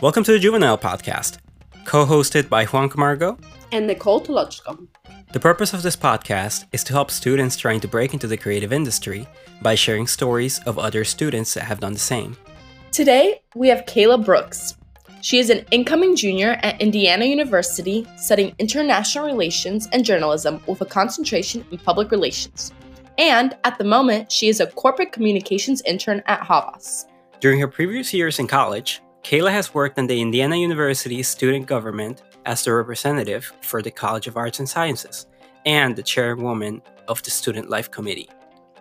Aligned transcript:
Welcome 0.00 0.22
to 0.24 0.30
the 0.32 0.38
Juvenile 0.38 0.78
Podcast, 0.78 1.38
co 1.84 2.06
hosted 2.06 2.48
by 2.48 2.66
Juan 2.66 2.88
Camargo 2.88 3.36
and 3.72 3.88
Nicole 3.88 4.20
Tolochko. 4.20 4.86
The 5.32 5.40
purpose 5.40 5.74
of 5.74 5.82
this 5.82 5.96
podcast 5.96 6.66
is 6.70 6.84
to 6.84 6.92
help 6.92 7.10
students 7.10 7.56
trying 7.56 7.80
to 7.80 7.88
break 7.88 8.12
into 8.12 8.28
the 8.28 8.36
creative 8.36 8.72
industry 8.72 9.26
by 9.60 9.74
sharing 9.74 10.06
stories 10.06 10.60
of 10.66 10.78
other 10.78 11.02
students 11.02 11.52
that 11.54 11.64
have 11.64 11.80
done 11.80 11.94
the 11.94 11.98
same. 11.98 12.36
Today, 12.92 13.42
we 13.56 13.66
have 13.66 13.86
Kayla 13.86 14.24
Brooks. 14.24 14.76
She 15.20 15.40
is 15.40 15.50
an 15.50 15.66
incoming 15.72 16.14
junior 16.14 16.60
at 16.62 16.80
Indiana 16.80 17.24
University 17.24 18.06
studying 18.16 18.54
international 18.60 19.26
relations 19.26 19.88
and 19.92 20.04
journalism 20.04 20.62
with 20.68 20.80
a 20.80 20.86
concentration 20.86 21.64
in 21.72 21.78
public 21.78 22.12
relations. 22.12 22.72
And 23.18 23.56
at 23.64 23.78
the 23.78 23.84
moment, 23.84 24.30
she 24.30 24.46
is 24.46 24.60
a 24.60 24.68
corporate 24.68 25.10
communications 25.10 25.82
intern 25.82 26.22
at 26.26 26.42
Havas. 26.42 27.06
During 27.40 27.58
her 27.58 27.66
previous 27.66 28.14
years 28.14 28.38
in 28.38 28.46
college, 28.46 29.02
Kayla 29.22 29.50
has 29.50 29.74
worked 29.74 29.98
in 29.98 30.06
the 30.06 30.20
Indiana 30.20 30.56
University 30.56 31.22
student 31.22 31.66
government 31.66 32.22
as 32.46 32.64
the 32.64 32.72
representative 32.72 33.52
for 33.60 33.82
the 33.82 33.90
College 33.90 34.26
of 34.26 34.36
Arts 34.36 34.58
and 34.58 34.68
Sciences 34.68 35.26
and 35.66 35.96
the 35.96 36.02
chairwoman 36.02 36.80
of 37.08 37.22
the 37.22 37.30
Student 37.30 37.68
Life 37.68 37.90
Committee. 37.90 38.28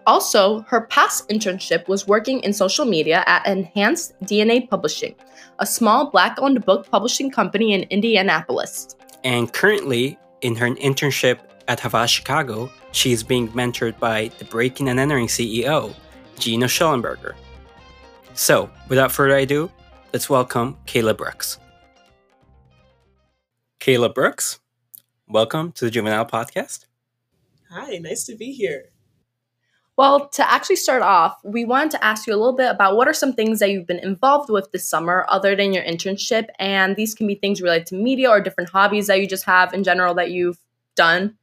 Also, 0.05 0.61
her 0.61 0.81
past 0.81 1.27
internship 1.27 1.85
was 1.89 2.07
working 2.07 2.39
in 2.39 2.53
social 2.53 2.85
media 2.85 3.25
at 3.27 3.45
Enhanced 3.45 4.13
DNA 4.21 4.69
Publishing, 4.69 5.13
a 5.59 5.65
small 5.65 6.09
black 6.09 6.37
owned 6.39 6.65
book 6.65 6.89
publishing 6.89 7.29
company 7.29 7.73
in 7.73 7.83
Indianapolis. 7.89 8.95
And 9.25 9.51
currently, 9.51 10.17
in 10.41 10.55
her 10.55 10.69
internship 10.75 11.39
at 11.67 11.81
Havas 11.81 12.09
Chicago, 12.09 12.71
she 12.93 13.11
is 13.11 13.21
being 13.21 13.49
mentored 13.49 13.99
by 13.99 14.31
the 14.39 14.45
Breaking 14.45 14.87
and 14.87 14.97
Entering 14.97 15.27
CEO, 15.27 15.93
Gino 16.39 16.67
Schellenberger. 16.67 17.33
So, 18.33 18.69
without 18.87 19.11
further 19.11 19.35
ado, 19.35 19.69
let's 20.13 20.29
welcome 20.29 20.77
Kayla 20.85 21.17
Brooks. 21.17 21.59
Kayla 23.79 24.13
Brooks, 24.13 24.59
welcome 25.27 25.71
to 25.73 25.85
the 25.85 25.91
Juvenile 25.91 26.25
Podcast. 26.25 26.85
Hi, 27.69 27.97
nice 27.97 28.23
to 28.25 28.35
be 28.35 28.51
here. 28.53 28.85
Well, 29.97 30.29
to 30.29 30.49
actually 30.49 30.75
start 30.75 31.01
off, 31.01 31.37
we 31.43 31.65
wanted 31.65 31.91
to 31.91 32.05
ask 32.05 32.27
you 32.27 32.33
a 32.33 32.37
little 32.37 32.55
bit 32.55 32.69
about 32.69 32.95
what 32.95 33.07
are 33.07 33.13
some 33.13 33.33
things 33.33 33.59
that 33.59 33.71
you've 33.71 33.87
been 33.87 33.99
involved 33.99 34.49
with 34.49 34.71
this 34.71 34.87
summer 34.87 35.25
other 35.27 35.55
than 35.55 35.73
your 35.73 35.83
internship. 35.83 36.47
And 36.59 36.95
these 36.95 37.15
can 37.15 37.25
be 37.25 37.35
things 37.35 37.61
related 37.61 37.87
to 37.87 37.95
media 37.95 38.29
or 38.29 38.39
different 38.39 38.69
hobbies 38.69 39.07
that 39.07 39.19
you 39.19 39.27
just 39.27 39.45
have 39.45 39.73
in 39.73 39.83
general 39.83 40.13
that 40.13 40.29
you've 40.29 40.59
done. 40.95 41.35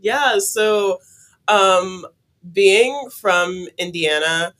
Yeah, 0.00 0.38
so 0.38 1.00
um, 1.48 2.06
being 2.52 3.10
from 3.10 3.66
Indiana, 3.76 4.54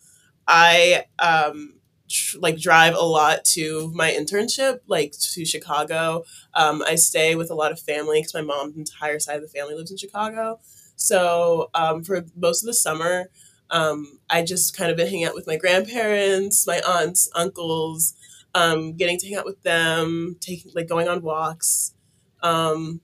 I 0.49 1.05
um, 1.21 1.74
tr- 2.09 2.39
like 2.39 2.59
drive 2.59 2.95
a 2.95 3.05
lot 3.05 3.45
to 3.47 3.91
my 3.95 4.11
internship, 4.11 4.81
like 4.87 5.13
to 5.13 5.45
Chicago. 5.45 6.25
Um, 6.55 6.83
I 6.87 6.95
stay 6.97 7.35
with 7.35 7.51
a 7.51 7.55
lot 7.55 7.73
of 7.73 7.81
family 7.81 8.21
because 8.21 8.35
my 8.35 8.43
mom's 8.43 8.77
entire 8.77 9.19
side 9.19 9.37
of 9.37 9.43
the 9.43 9.49
family 9.49 9.75
lives 9.75 9.91
in 9.91 9.97
Chicago. 9.97 10.61
So 10.97 11.71
um, 11.75 12.05
for 12.05 12.25
most 12.37 12.63
of 12.63 12.67
the 12.67 12.75
summer, 12.75 13.31
um, 13.71 14.19
I 14.31 14.43
just 14.43 14.77
kind 14.77 14.91
of 14.91 14.97
been 14.97 15.07
hanging 15.09 15.25
out 15.25 15.35
with 15.35 15.47
my 15.47 15.57
grandparents, 15.57 16.67
my 16.67 16.81
aunts, 16.87 17.29
uncles, 17.35 18.15
um, 18.55 18.93
getting 18.97 19.19
to 19.19 19.27
hang 19.27 19.37
out 19.37 19.45
with 19.45 19.63
them, 19.63 20.37
taking 20.41 20.71
like 20.75 20.89
going 20.89 21.09
on 21.09 21.23
walks, 21.23 21.95
um, 22.43 23.01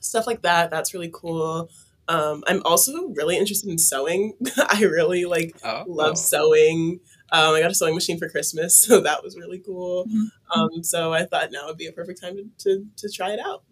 stuff 0.00 0.26
like 0.26 0.42
that. 0.42 0.70
That's 0.70 0.92
really 0.94 1.10
cool. 1.12 1.68
Um, 2.08 2.42
I'm 2.48 2.62
also 2.64 3.08
really 3.10 3.36
interested 3.38 3.70
in 3.70 3.78
sewing. 3.78 4.34
I 4.56 4.80
really 4.82 5.24
like 5.24 5.56
Oh. 5.62 5.84
love 5.86 6.18
sewing. 6.18 7.00
Um, 7.32 7.54
I 7.54 7.60
got 7.60 7.70
a 7.70 7.74
sewing 7.74 7.94
machine 7.94 8.18
for 8.18 8.28
Christmas, 8.28 8.76
so 8.86 9.00
that 9.00 9.22
was 9.22 9.36
really 9.36 9.58
cool. 9.58 10.06
Um, 10.54 10.84
so 10.84 11.12
I 11.14 11.24
thought 11.24 11.50
now 11.50 11.66
would 11.66 11.78
be 11.78 11.86
a 11.86 11.92
perfect 11.92 12.20
time 12.20 12.36
to, 12.36 12.44
to, 12.58 12.86
to 12.98 13.08
try 13.08 13.30
it 13.32 13.40
out. 13.40 13.64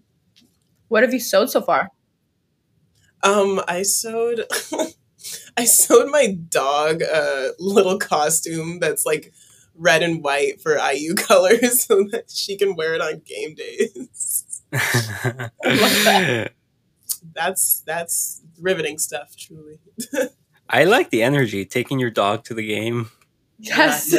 What 0.88 1.02
have 1.02 1.12
you 1.12 1.20
sewed 1.20 1.50
so 1.50 1.60
far? 1.60 1.90
Um, 3.22 3.60
I 3.68 3.82
sewed, 3.82 4.46
I 5.56 5.66
sewed 5.66 6.10
my 6.10 6.34
dog 6.48 7.02
a 7.02 7.50
little 7.58 7.98
costume 7.98 8.80
that's 8.80 9.04
like 9.04 9.32
red 9.76 10.02
and 10.02 10.24
white 10.24 10.60
for 10.62 10.78
IU 10.78 11.14
colors, 11.16 11.84
so 11.84 12.04
that 12.10 12.30
she 12.30 12.56
can 12.56 12.74
wear 12.74 12.94
it 12.94 13.02
on 13.02 13.20
game 13.24 13.54
days. 13.54 14.62
That's 17.34 17.82
that's 17.82 18.40
riveting 18.58 18.98
stuff, 18.98 19.36
truly. 19.36 19.78
I 20.68 20.84
like 20.84 21.10
the 21.10 21.22
energy 21.22 21.64
taking 21.66 21.98
your 21.98 22.10
dog 22.10 22.44
to 22.44 22.54
the 22.54 22.66
game. 22.66 23.10
Yes. 23.60 24.14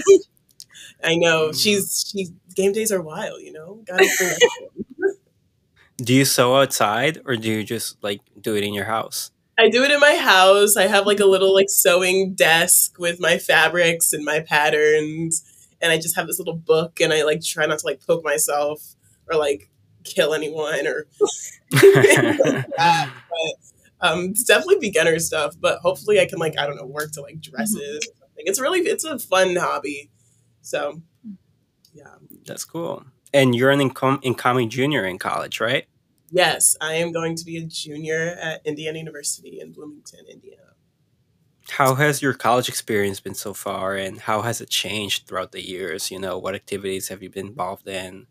I 1.04 1.16
know 1.16 1.52
she's 1.52 2.06
she's 2.12 2.32
game 2.56 2.74
days 2.74 2.92
are 2.92 3.02
wild, 3.02 3.42
you 3.42 3.52
know. 3.52 3.82
Gotta 3.88 4.08
bring 4.18 4.32
it. 4.40 5.18
Do 5.98 6.14
you 6.14 6.26
sew 6.26 6.56
outside 6.56 7.22
or 7.26 7.36
do 7.36 7.50
you 7.50 7.64
just 7.64 8.02
like 8.04 8.22
do 8.40 8.56
it 8.56 8.64
in 8.64 8.74
your 8.74 8.86
house? 8.86 9.32
I 9.58 9.70
do 9.70 9.84
it 9.84 9.92
in 9.92 10.00
my 10.00 10.16
house. 10.16 10.76
I 10.76 10.88
have 10.88 11.06
like 11.06 11.20
a 11.20 11.26
little 11.26 11.54
like 11.54 11.70
sewing 11.70 12.34
desk 12.34 12.98
with 12.98 13.20
my 13.20 13.38
fabrics 13.38 14.14
and 14.14 14.26
my 14.26 14.40
patterns, 14.40 15.44
and 15.82 15.92
I 15.92 15.98
just 15.98 16.16
have 16.16 16.26
this 16.26 16.40
little 16.40 16.56
book, 16.56 17.00
and 17.00 17.14
I 17.14 17.24
like 17.24 17.44
try 17.44 17.66
not 17.68 17.80
to 17.80 17.86
like 17.86 18.06
poke 18.06 18.24
myself 18.24 18.96
or 19.28 19.38
like 19.38 19.70
kill 20.04 20.34
anyone 20.34 20.88
or 20.88 21.06
that. 21.72 23.12
But 24.02 24.10
um, 24.10 24.30
it's 24.32 24.44
definitely 24.44 24.80
beginner 24.80 25.20
stuff. 25.20 25.56
But 25.60 25.80
hopefully, 25.80 26.20
I 26.20 26.26
can 26.26 26.40
like 26.40 26.58
I 26.58 26.66
don't 26.66 26.78
know 26.78 26.86
work 26.88 27.12
to 27.14 27.22
like 27.22 27.40
dresses. 27.40 28.10
Or 28.21 28.21
It's 28.46 28.60
really 28.60 28.82
it's 28.82 29.04
a 29.04 29.20
fun 29.20 29.56
hobby. 29.56 30.10
So 30.62 31.02
yeah, 31.94 32.16
That's 32.46 32.66
cool. 32.66 33.06
And 33.34 33.56
you're 33.56 33.72
an 33.72 33.80
incom- 33.80 34.20
incoming 34.24 34.70
junior 34.70 35.06
in 35.06 35.18
college, 35.20 35.60
right? 35.60 35.86
yes, 36.34 36.78
I 36.80 36.94
am 36.94 37.12
going 37.12 37.36
to 37.36 37.44
be 37.46 37.58
a 37.58 37.64
junior 37.66 38.38
at 38.42 38.66
Indiana 38.66 39.00
University 39.00 39.60
in 39.60 39.74
Bloomington, 39.74 40.22
Indiana. 40.30 40.62
How 41.72 41.96
has 41.96 42.22
your 42.22 42.34
college 42.34 42.68
experience 42.70 43.20
been 43.20 43.36
so 43.36 43.54
far 43.54 43.96
and 43.96 44.20
how 44.20 44.42
has 44.42 44.62
it 44.62 44.70
changed 44.70 45.28
throughout 45.28 45.52
the 45.52 45.66
years? 45.66 46.10
You 46.12 46.20
know, 46.20 46.38
what 46.38 46.56
activities 46.56 47.10
have 47.10 47.22
you 47.22 47.30
been 47.30 47.48
involved 47.48 47.88
in? 47.88 48.28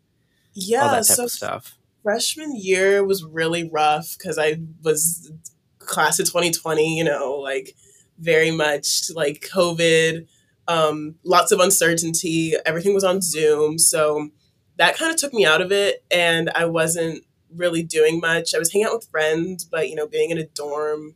Yeah, 0.53 0.83
All 0.83 0.89
that 0.91 1.07
type 1.07 1.15
so 1.17 1.23
of 1.25 1.31
stuff. 1.31 1.77
freshman 2.03 2.55
year 2.55 3.03
was 3.05 3.23
really 3.23 3.69
rough 3.69 4.15
because 4.17 4.37
I 4.39 4.61
was 4.83 5.31
class 5.79 6.19
of 6.19 6.25
2020, 6.27 6.97
you 6.97 7.03
know, 7.03 7.33
like 7.33 7.75
very 8.21 8.51
much 8.51 9.11
like 9.13 9.41
COVID, 9.53 10.27
um, 10.67 11.15
lots 11.23 11.51
of 11.51 11.59
uncertainty. 11.59 12.53
Everything 12.65 12.93
was 12.93 13.03
on 13.03 13.21
Zoom. 13.21 13.77
So 13.77 14.29
that 14.77 14.95
kind 14.95 15.11
of 15.11 15.17
took 15.19 15.33
me 15.33 15.45
out 15.45 15.61
of 15.61 15.71
it. 15.71 16.03
And 16.11 16.49
I 16.55 16.65
wasn't 16.65 17.25
really 17.53 17.83
doing 17.83 18.19
much. 18.19 18.55
I 18.55 18.59
was 18.59 18.71
hanging 18.71 18.87
out 18.87 18.93
with 18.93 19.09
friends, 19.09 19.65
but, 19.65 19.89
you 19.89 19.95
know, 19.95 20.07
being 20.07 20.29
in 20.29 20.37
a 20.37 20.45
dorm 20.45 21.15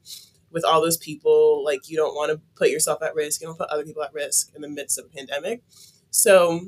with 0.52 0.66
all 0.66 0.82
those 0.82 0.98
people, 0.98 1.64
like 1.64 1.90
you 1.90 1.96
don't 1.96 2.16
want 2.16 2.32
to 2.32 2.42
put 2.56 2.70
yourself 2.70 3.02
at 3.04 3.16
risk. 3.16 3.42
You 3.42 3.48
don't 3.48 3.58
put 3.58 3.70
other 3.70 3.86
people 3.86 4.04
at 4.04 4.14
risk 4.14 4.52
in 4.56 4.62
the 4.62 4.68
midst 4.68 4.98
of 4.98 5.06
a 5.06 5.10
pandemic. 5.10 5.64
So 6.10 6.62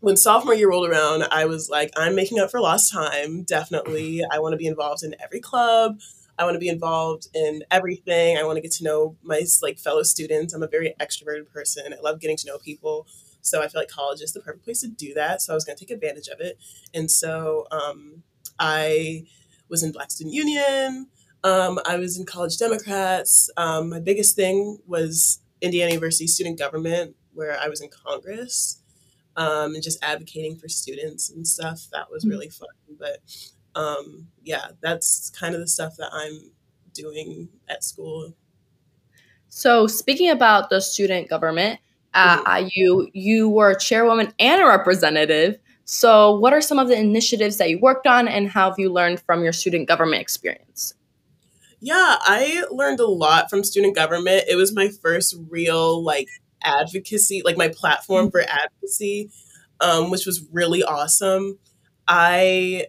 when 0.00 0.16
sophomore 0.16 0.54
year 0.54 0.70
rolled 0.70 0.88
around, 0.88 1.24
I 1.30 1.44
was 1.44 1.68
like, 1.68 1.90
I'm 1.96 2.14
making 2.14 2.38
up 2.38 2.50
for 2.50 2.60
lost 2.60 2.92
time. 2.92 3.42
Definitely. 3.42 4.22
I 4.30 4.38
want 4.38 4.52
to 4.52 4.56
be 4.56 4.66
involved 4.66 5.02
in 5.02 5.14
every 5.22 5.40
club. 5.40 5.98
I 6.38 6.44
want 6.44 6.54
to 6.54 6.60
be 6.60 6.68
involved 6.68 7.28
in 7.34 7.62
everything. 7.70 8.36
I 8.36 8.44
want 8.44 8.56
to 8.56 8.62
get 8.62 8.72
to 8.72 8.84
know 8.84 9.16
my 9.22 9.42
like 9.62 9.78
fellow 9.78 10.02
students. 10.02 10.52
I'm 10.52 10.62
a 10.62 10.68
very 10.68 10.94
extroverted 11.00 11.50
person. 11.50 11.92
I 11.92 12.00
love 12.00 12.20
getting 12.20 12.36
to 12.38 12.46
know 12.46 12.58
people. 12.58 13.06
So 13.40 13.62
I 13.62 13.68
feel 13.68 13.80
like 13.80 13.88
college 13.88 14.20
is 14.20 14.32
the 14.32 14.40
perfect 14.40 14.64
place 14.64 14.80
to 14.80 14.88
do 14.88 15.14
that. 15.14 15.42
So 15.42 15.52
I 15.52 15.54
was 15.54 15.64
going 15.64 15.76
to 15.76 15.84
take 15.84 15.94
advantage 15.94 16.28
of 16.28 16.40
it. 16.40 16.58
And 16.94 17.10
so 17.10 17.66
um, 17.70 18.22
I 18.58 19.26
was 19.68 19.82
in 19.82 19.92
Black 19.92 20.10
Student 20.10 20.34
Union. 20.34 21.08
Um, 21.44 21.78
I 21.84 21.96
was 21.96 22.18
in 22.18 22.24
College 22.24 22.56
Democrats. 22.56 23.50
Um, 23.56 23.90
my 23.90 24.00
biggest 24.00 24.34
thing 24.34 24.78
was 24.86 25.40
Indiana 25.60 25.90
University 25.90 26.26
student 26.26 26.58
government, 26.58 27.16
where 27.34 27.58
I 27.58 27.68
was 27.68 27.82
in 27.82 27.90
Congress 27.90 28.82
um, 29.36 29.74
and 29.74 29.82
just 29.82 30.02
advocating 30.02 30.56
for 30.56 30.68
students 30.68 31.30
and 31.30 31.46
stuff. 31.46 31.86
That 31.92 32.10
was 32.10 32.24
really 32.24 32.48
fun. 32.48 32.68
But 32.98 33.18
um, 33.74 34.28
yeah, 34.42 34.68
that's 34.80 35.30
kind 35.30 35.54
of 35.54 35.60
the 35.60 35.66
stuff 35.66 35.96
that 35.98 36.10
I'm 36.12 36.50
doing 36.92 37.48
at 37.68 37.84
school. 37.84 38.34
So, 39.48 39.86
speaking 39.86 40.30
about 40.30 40.70
the 40.70 40.80
student 40.80 41.28
government 41.28 41.80
at 42.12 42.42
IU, 42.60 43.08
you 43.12 43.48
were 43.48 43.70
a 43.70 43.78
chairwoman 43.78 44.32
and 44.38 44.62
a 44.62 44.66
representative. 44.66 45.58
So, 45.84 46.36
what 46.36 46.52
are 46.52 46.60
some 46.60 46.78
of 46.78 46.88
the 46.88 46.98
initiatives 46.98 47.58
that 47.58 47.70
you 47.70 47.78
worked 47.78 48.06
on, 48.06 48.26
and 48.26 48.48
how 48.48 48.70
have 48.70 48.78
you 48.78 48.92
learned 48.92 49.20
from 49.20 49.42
your 49.44 49.52
student 49.52 49.86
government 49.86 50.20
experience? 50.22 50.94
Yeah, 51.80 52.16
I 52.20 52.64
learned 52.70 53.00
a 53.00 53.06
lot 53.06 53.50
from 53.50 53.62
student 53.62 53.94
government. 53.94 54.44
It 54.48 54.56
was 54.56 54.74
my 54.74 54.88
first 54.88 55.36
real 55.50 56.02
like 56.02 56.28
advocacy, 56.62 57.42
like 57.44 57.58
my 57.58 57.68
platform 57.68 58.30
for 58.30 58.40
advocacy, 58.40 59.30
um, 59.80 60.10
which 60.10 60.24
was 60.24 60.46
really 60.50 60.82
awesome. 60.82 61.58
I 62.08 62.86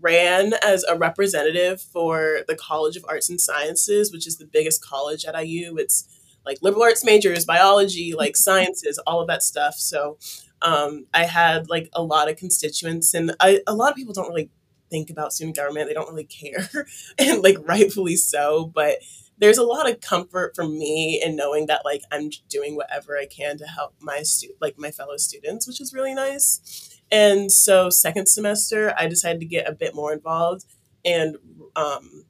ran 0.00 0.54
as 0.62 0.84
a 0.84 0.96
representative 0.96 1.80
for 1.80 2.40
the 2.48 2.56
College 2.56 2.96
of 2.96 3.04
Arts 3.08 3.28
and 3.28 3.40
Sciences, 3.40 4.12
which 4.12 4.26
is 4.26 4.38
the 4.38 4.46
biggest 4.46 4.84
college 4.84 5.24
at 5.24 5.38
IU. 5.38 5.76
It's 5.76 6.08
like 6.44 6.58
liberal 6.62 6.82
arts 6.82 7.04
majors, 7.04 7.44
biology, 7.44 8.14
like 8.16 8.36
sciences, 8.36 8.98
all 9.06 9.20
of 9.20 9.28
that 9.28 9.42
stuff. 9.42 9.74
So 9.74 10.18
um, 10.62 11.06
I 11.12 11.24
had 11.24 11.68
like 11.68 11.88
a 11.92 12.02
lot 12.02 12.28
of 12.28 12.36
constituents, 12.36 13.14
and 13.14 13.34
I, 13.40 13.60
a 13.66 13.74
lot 13.74 13.90
of 13.90 13.96
people 13.96 14.14
don't 14.14 14.28
really 14.28 14.50
think 14.90 15.10
about 15.10 15.32
student 15.32 15.56
government. 15.56 15.88
They 15.88 15.94
don't 15.94 16.08
really 16.08 16.24
care, 16.24 16.68
and 17.18 17.42
like 17.42 17.56
rightfully 17.66 18.16
so. 18.16 18.66
But 18.66 18.98
there's 19.38 19.58
a 19.58 19.64
lot 19.64 19.88
of 19.88 20.00
comfort 20.00 20.54
for 20.54 20.66
me 20.66 21.20
in 21.24 21.34
knowing 21.34 21.66
that 21.66 21.84
like 21.84 22.02
I'm 22.12 22.30
doing 22.48 22.76
whatever 22.76 23.16
I 23.16 23.26
can 23.26 23.56
to 23.58 23.66
help 23.66 23.94
my 24.00 24.22
stu- 24.22 24.54
like 24.60 24.78
my 24.78 24.90
fellow 24.90 25.16
students, 25.16 25.66
which 25.66 25.80
is 25.80 25.94
really 25.94 26.14
nice. 26.14 26.89
And 27.10 27.50
so 27.50 27.90
second 27.90 28.26
semester, 28.26 28.94
I 28.96 29.08
decided 29.08 29.40
to 29.40 29.46
get 29.46 29.68
a 29.68 29.72
bit 29.72 29.94
more 29.94 30.12
involved 30.12 30.64
and 31.04 31.36
um, 31.74 32.24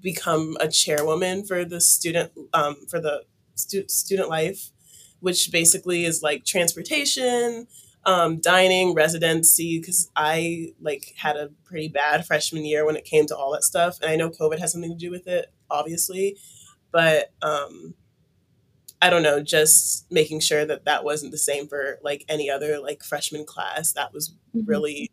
become 0.00 0.56
a 0.60 0.68
chairwoman 0.68 1.44
for 1.44 1.64
the 1.64 1.80
student 1.80 2.32
um, 2.52 2.76
for 2.88 3.00
the 3.00 3.24
stu- 3.54 3.88
student 3.88 4.28
life, 4.28 4.70
which 5.20 5.52
basically 5.52 6.04
is 6.04 6.22
like 6.22 6.44
transportation, 6.44 7.68
um, 8.04 8.40
dining, 8.40 8.94
residency. 8.94 9.78
Because 9.78 10.10
I 10.16 10.72
like 10.80 11.14
had 11.16 11.36
a 11.36 11.50
pretty 11.64 11.88
bad 11.88 12.26
freshman 12.26 12.64
year 12.64 12.84
when 12.84 12.96
it 12.96 13.04
came 13.04 13.26
to 13.26 13.36
all 13.36 13.52
that 13.52 13.64
stuff, 13.64 14.00
and 14.00 14.10
I 14.10 14.16
know 14.16 14.30
COVID 14.30 14.58
has 14.58 14.72
something 14.72 14.90
to 14.90 14.96
do 14.96 15.10
with 15.10 15.28
it, 15.28 15.52
obviously, 15.70 16.36
but 16.90 17.32
um, 17.42 17.94
I 19.02 19.10
don't 19.10 19.22
know, 19.22 19.42
just 19.42 20.10
making 20.10 20.40
sure 20.40 20.64
that 20.66 20.84
that 20.84 21.04
wasn't 21.04 21.32
the 21.32 21.38
same 21.38 21.68
for 21.68 21.98
like 22.02 22.24
any 22.28 22.50
other 22.50 22.78
like 22.78 23.02
freshman 23.02 23.44
class. 23.46 23.92
That 23.92 24.12
was 24.12 24.34
Mhm. 24.54 24.68
really 24.68 25.10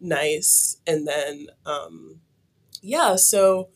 nice. 0.00 0.78
And 0.86 1.06
then, 1.08 1.48
um, 1.66 2.20
yeah, 2.82 3.16
so 3.16 3.70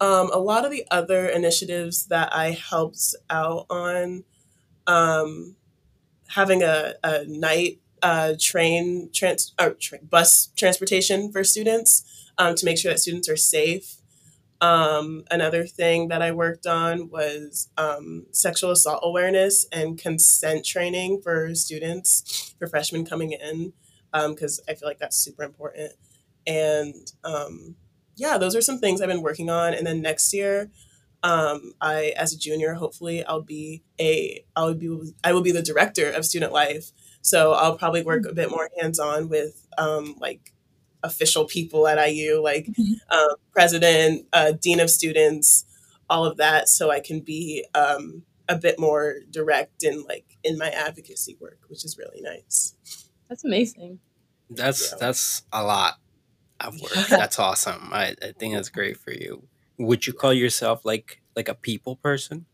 um, 0.00 0.30
a 0.32 0.38
lot 0.38 0.64
of 0.64 0.70
the 0.72 0.86
other 0.90 1.28
initiatives 1.28 2.06
that 2.06 2.34
I 2.34 2.52
helped 2.52 3.14
out 3.30 3.66
on, 3.70 4.24
um, 4.86 5.56
having 6.28 6.62
a, 6.62 6.94
a 7.04 7.24
night 7.26 7.80
uh, 8.02 8.34
train 8.40 9.10
trans 9.12 9.54
or 9.60 9.72
tra- 9.74 9.98
bus 10.02 10.50
transportation 10.56 11.32
for 11.32 11.44
students 11.44 12.04
um, 12.38 12.54
to 12.56 12.64
make 12.64 12.78
sure 12.78 12.92
that 12.92 12.98
students 13.00 13.28
are 13.28 13.36
safe. 13.36 13.97
Um, 14.60 15.24
another 15.30 15.66
thing 15.66 16.08
that 16.08 16.20
I 16.20 16.32
worked 16.32 16.66
on 16.66 17.10
was 17.10 17.68
um, 17.76 18.26
sexual 18.32 18.72
assault 18.72 19.00
awareness 19.02 19.66
and 19.70 19.98
consent 19.98 20.64
training 20.64 21.20
for 21.22 21.54
students, 21.54 22.54
for 22.58 22.66
freshmen 22.66 23.04
coming 23.04 23.32
in, 23.32 23.72
because 24.12 24.60
I 24.68 24.74
feel 24.74 24.88
like 24.88 24.98
that's 24.98 25.16
super 25.16 25.44
important. 25.44 25.92
And 26.46 27.12
um, 27.24 27.76
yeah, 28.16 28.36
those 28.38 28.56
are 28.56 28.62
some 28.62 28.78
things 28.78 29.00
I've 29.00 29.08
been 29.08 29.22
working 29.22 29.48
on. 29.48 29.74
And 29.74 29.86
then 29.86 30.02
next 30.02 30.34
year, 30.34 30.70
um, 31.22 31.74
I, 31.80 32.12
as 32.16 32.32
a 32.32 32.38
junior, 32.38 32.74
hopefully 32.74 33.24
I'll 33.24 33.42
be 33.42 33.84
a, 34.00 34.44
I'll 34.56 34.74
be, 34.74 35.12
I 35.22 35.32
will 35.32 35.42
be 35.42 35.52
the 35.52 35.62
director 35.62 36.10
of 36.10 36.24
student 36.24 36.52
life. 36.52 36.90
So 37.20 37.52
I'll 37.52 37.76
probably 37.76 38.02
work 38.02 38.24
a 38.26 38.34
bit 38.34 38.50
more 38.50 38.70
hands 38.80 38.98
on 38.98 39.28
with 39.28 39.66
um, 39.76 40.16
like 40.18 40.52
official 41.02 41.44
people 41.44 41.86
at 41.88 41.98
IU, 41.98 42.40
like 42.42 42.66
Mhm. 42.66 42.94
um, 43.10 43.34
president, 43.52 44.26
uh, 44.32 44.52
dean 44.52 44.80
of 44.80 44.90
students, 44.90 45.64
all 46.10 46.24
of 46.24 46.36
that, 46.38 46.68
so 46.68 46.90
I 46.90 47.00
can 47.00 47.20
be 47.20 47.64
um, 47.74 48.22
a 48.48 48.56
bit 48.56 48.78
more 48.78 49.16
direct 49.30 49.82
in 49.82 50.04
like 50.04 50.24
in 50.42 50.56
my 50.58 50.70
advocacy 50.70 51.36
work, 51.40 51.60
which 51.68 51.84
is 51.84 51.98
really 51.98 52.20
nice. 52.22 52.74
That's 53.28 53.44
amazing. 53.44 54.00
That's 54.50 54.90
Yeah. 54.92 54.98
that's 54.98 55.42
a 55.52 55.62
lot 55.62 55.94
of 56.60 56.80
work. 56.80 56.92
Yeah. 56.96 57.04
That's 57.10 57.38
awesome. 57.38 57.90
I, 57.92 58.14
I 58.22 58.32
think 58.38 58.54
that's 58.54 58.70
great 58.70 58.96
for 58.96 59.12
you. 59.12 59.46
Would 59.78 60.06
you 60.06 60.12
call 60.12 60.32
yourself 60.32 60.84
like 60.84 61.20
like 61.36 61.48
a 61.48 61.54
people 61.54 61.96
person? 61.96 62.46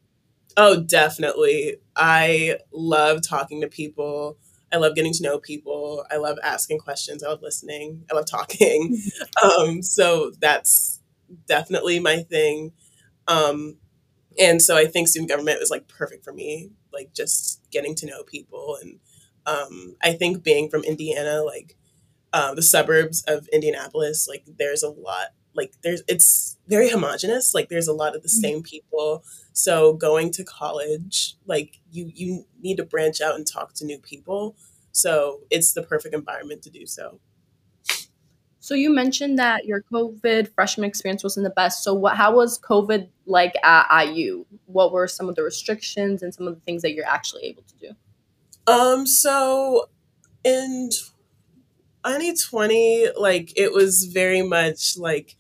Oh, 0.57 0.81
definitely. 0.83 1.77
I 1.97 2.59
love 2.73 3.23
talking 3.27 3.61
to 3.63 3.69
people. 3.69 4.37
I 4.75 4.79
love 4.79 4.97
getting 4.97 5.13
to 5.13 5.23
know 5.23 5.39
people. 5.39 6.05
I 6.11 6.17
love 6.17 6.37
asking 6.43 6.81
questions. 6.81 7.23
I 7.23 7.29
love 7.29 7.43
listening. 7.43 8.05
I 8.11 8.17
love 8.17 8.27
talking. 8.27 9.01
um, 9.43 9.83
so 9.83 10.33
that's 10.41 11.01
definitely 11.47 12.01
my 12.01 12.19
thing. 12.19 12.73
Um, 13.29 13.77
and 14.37 14.61
so 14.61 14.77
I 14.77 14.87
think 14.87 15.07
student 15.07 15.31
government 15.31 15.61
was 15.61 15.71
like 15.71 15.87
perfect 15.87 16.25
for 16.25 16.33
me, 16.33 16.73
like 16.93 17.15
just 17.15 17.61
getting 17.71 17.95
to 17.95 18.07
know 18.07 18.25
people. 18.25 18.77
And 18.83 18.99
um, 19.47 19.95
I 20.03 20.13
think 20.13 20.43
being 20.43 20.69
from 20.69 20.83
Indiana, 20.83 21.45
like 21.45 21.77
uh, 22.33 22.53
the 22.53 22.63
suburbs 22.63 23.23
of 23.29 23.47
Indianapolis, 23.53 24.27
like 24.29 24.43
there's 24.59 24.83
a 24.83 24.91
lot, 24.91 25.29
like 25.55 25.73
there's, 25.83 26.03
it's 26.09 26.59
very 26.69 26.91
homogenous. 26.91 27.55
Like 27.55 27.69
there's 27.69 27.89
a 27.89 27.93
lot 27.93 28.17
of 28.17 28.23
the 28.23 28.29
Mhm. 28.29 28.41
same 28.41 28.63
people. 28.63 29.25
So 29.53 29.93
going 29.93 30.31
to 30.33 30.45
college, 30.45 31.37
like 31.47 31.79
you, 31.93 32.11
you 32.15 32.47
need 32.61 32.77
to 32.79 32.85
branch 32.85 33.21
out 33.21 33.37
and 33.37 33.47
talk 33.47 33.75
to 33.75 33.85
new 33.85 33.99
people. 33.99 34.57
So 34.93 35.41
it's 35.51 35.73
the 35.73 35.83
perfect 35.83 36.15
environment 36.15 36.63
to 36.63 36.71
do 36.71 36.87
so. 36.87 37.21
So 38.61 38.75
you 38.75 38.89
mentioned 38.95 39.39
that 39.39 39.67
your 39.67 39.83
COVID 39.93 40.49
freshman 40.55 40.87
experience 40.89 41.23
wasn't 41.23 41.45
the 41.45 41.51
best. 41.51 41.83
So 41.85 41.93
what 41.93 42.17
how 42.17 42.35
was 42.35 42.59
COVID 42.59 43.09
like 43.27 43.53
at 43.63 43.87
IU? 43.91 44.47
What 44.65 44.91
were 44.91 45.07
some 45.07 45.29
of 45.29 45.35
the 45.35 45.43
restrictions 45.43 46.23
and 46.23 46.33
some 46.33 46.49
of 46.49 46.55
the 46.55 46.61
things 46.63 46.81
that 46.81 46.95
you're 46.95 47.07
actually 47.07 47.43
able 47.45 47.63
to 47.63 47.75
do? 47.77 47.91
Um, 48.73 49.07
so 49.07 49.91
in 50.45 50.89
2020, 52.05 53.09
like 53.19 53.53
it 53.57 53.73
was 53.73 54.05
very 54.05 54.41
much 54.41 54.97
like 54.97 55.37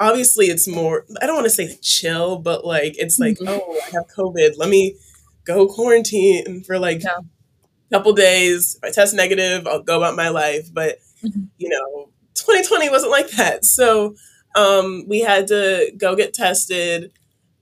obviously 0.00 0.46
it's 0.46 0.68
more 0.68 1.04
I 1.20 1.26
don't 1.26 1.34
want 1.36 1.46
to 1.46 1.50
say 1.50 1.76
chill, 1.82 2.38
but 2.38 2.64
like 2.64 2.94
it's 2.98 3.18
like, 3.18 3.38
Mhm. 3.38 3.48
oh, 3.48 3.78
I 3.86 3.90
have 3.92 4.06
COVID. 4.16 4.54
Let 4.56 4.68
me 4.68 4.96
go 5.44 5.66
quarantine 5.68 6.62
for 6.64 6.78
like 6.78 7.02
Yeah. 7.02 7.18
a 7.90 7.94
couple 7.94 8.12
days. 8.12 8.76
If 8.76 8.84
I 8.84 8.90
test 8.90 9.14
negative, 9.14 9.66
I'll 9.66 9.82
go 9.82 9.96
about 9.98 10.16
my 10.16 10.28
life. 10.28 10.68
But 10.72 10.98
Mhm. 11.22 11.48
you 11.58 11.68
know, 11.68 12.10
2020 12.34 12.90
wasn't 12.90 13.12
like 13.12 13.30
that. 13.32 13.64
So 13.64 14.16
um 14.54 15.06
we 15.08 15.20
had 15.20 15.46
to 15.48 15.92
go 15.96 16.14
get 16.16 16.34
tested 16.34 17.12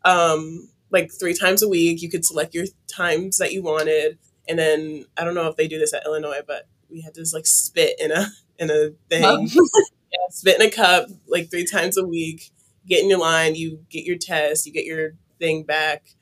um 0.05 0.69
like 0.90 1.10
three 1.12 1.34
times 1.34 1.62
a 1.62 1.69
week. 1.69 2.02
You 2.02 2.10
could 2.10 2.25
select 2.25 2.55
your 2.55 2.67
times 2.88 3.38
that 3.38 3.52
you 3.52 3.62
wanted. 3.62 4.19
And 4.49 4.58
then 4.58 5.06
I 5.17 5.25
don't 5.25 5.34
know 5.34 5.49
if 5.49 5.56
they 5.56 5.69
do 5.69 5.78
this 5.78 5.94
at 5.94 6.05
Illinois, 6.06 6.40
but 6.46 6.67
we 6.90 7.00
had 7.00 7.14
to 7.14 7.20
just 7.20 7.34
like 7.34 7.46
spit 7.46 7.96
in 8.00 8.12
a 8.12 8.26
in 8.58 8.70
a 8.70 8.90
thing. 9.08 9.50
Yeah, 10.14 10.28
spit 10.31 10.61
in 10.61 10.66
a 10.66 10.70
cup 10.70 11.08
like 11.26 11.50
three 11.50 11.66
times 11.66 11.96
a 11.99 12.06
week. 12.06 12.50
Get 12.87 13.02
in 13.02 13.11
your 13.11 13.19
line. 13.20 13.55
You 13.55 13.81
get 13.90 14.05
your 14.05 14.19
test. 14.19 14.66
You 14.66 14.72
get 14.72 14.84
your 14.84 15.12
thing 15.38 15.64
back, 15.64 16.14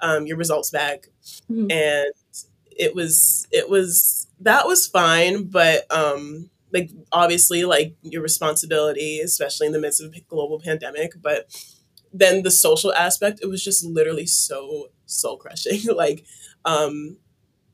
um, 0.00 0.26
your 0.26 0.36
results 0.36 0.70
back, 0.70 1.08
Mhm. 1.50 1.70
and 1.72 2.12
it 2.70 2.94
was 2.94 3.46
it 3.50 3.68
was 3.70 4.26
that 4.40 4.66
was 4.66 4.86
fine. 4.86 5.44
But 5.44 5.90
um, 5.92 6.50
like 6.72 6.90
obviously, 7.12 7.64
like 7.64 7.96
your 8.02 8.22
responsibility, 8.22 9.20
especially 9.20 9.66
in 9.68 9.72
the 9.72 9.80
midst 9.80 10.02
of 10.02 10.14
a 10.14 10.20
global 10.28 10.60
pandemic. 10.60 11.12
But 11.22 11.50
then 12.12 12.42
the 12.42 12.50
social 12.50 12.92
aspect, 12.94 13.40
it 13.42 13.46
was 13.46 13.62
just 13.64 13.84
literally 13.84 14.26
so 14.26 14.88
soul 15.06 15.36
crushing. 15.38 15.80
like, 15.94 16.24
um, 16.64 17.16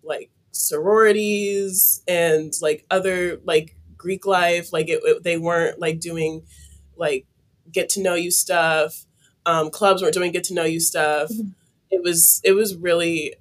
like 0.02 0.30
sororities 0.52 2.02
and 2.08 2.52
like 2.62 2.84
other 2.90 3.40
like 3.44 3.76
Greek 4.04 4.26
life. 4.26 4.72
Like 4.72 4.88
it, 4.88 5.00
it- 5.04 5.22
they 5.24 5.38
weren't 5.38 5.80
like 5.80 5.98
doing 6.00 6.42
like 6.96 7.26
get 7.72 7.88
to 7.90 8.02
know 8.02 8.14
you 8.14 8.30
stuff. 8.30 9.06
Um, 9.46 9.70
clubs 9.70 10.02
weren't 10.02 10.14
doing 10.14 10.30
get 10.32 10.44
to 10.44 10.54
know 10.54 10.64
you 10.64 10.80
stuff. 10.80 11.30
Mhm. 11.30 11.52
It 11.90 12.02
was 12.02 12.40
it 12.44 12.52
was 12.52 12.76
really 12.76 13.34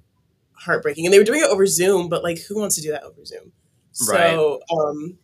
heartbreaking, 0.52 1.04
and 1.06 1.12
they 1.12 1.18
were 1.18 1.24
doing 1.30 1.40
it 1.40 1.50
over 1.50 1.66
Zoom. 1.66 2.08
But 2.08 2.22
like, 2.24 2.38
who 2.48 2.58
wants 2.58 2.76
to 2.76 2.82
do 2.82 2.90
that 2.92 3.04
over 3.04 3.24
Zoom? 3.24 3.52
So, 3.92 4.60
um, 4.70 5.18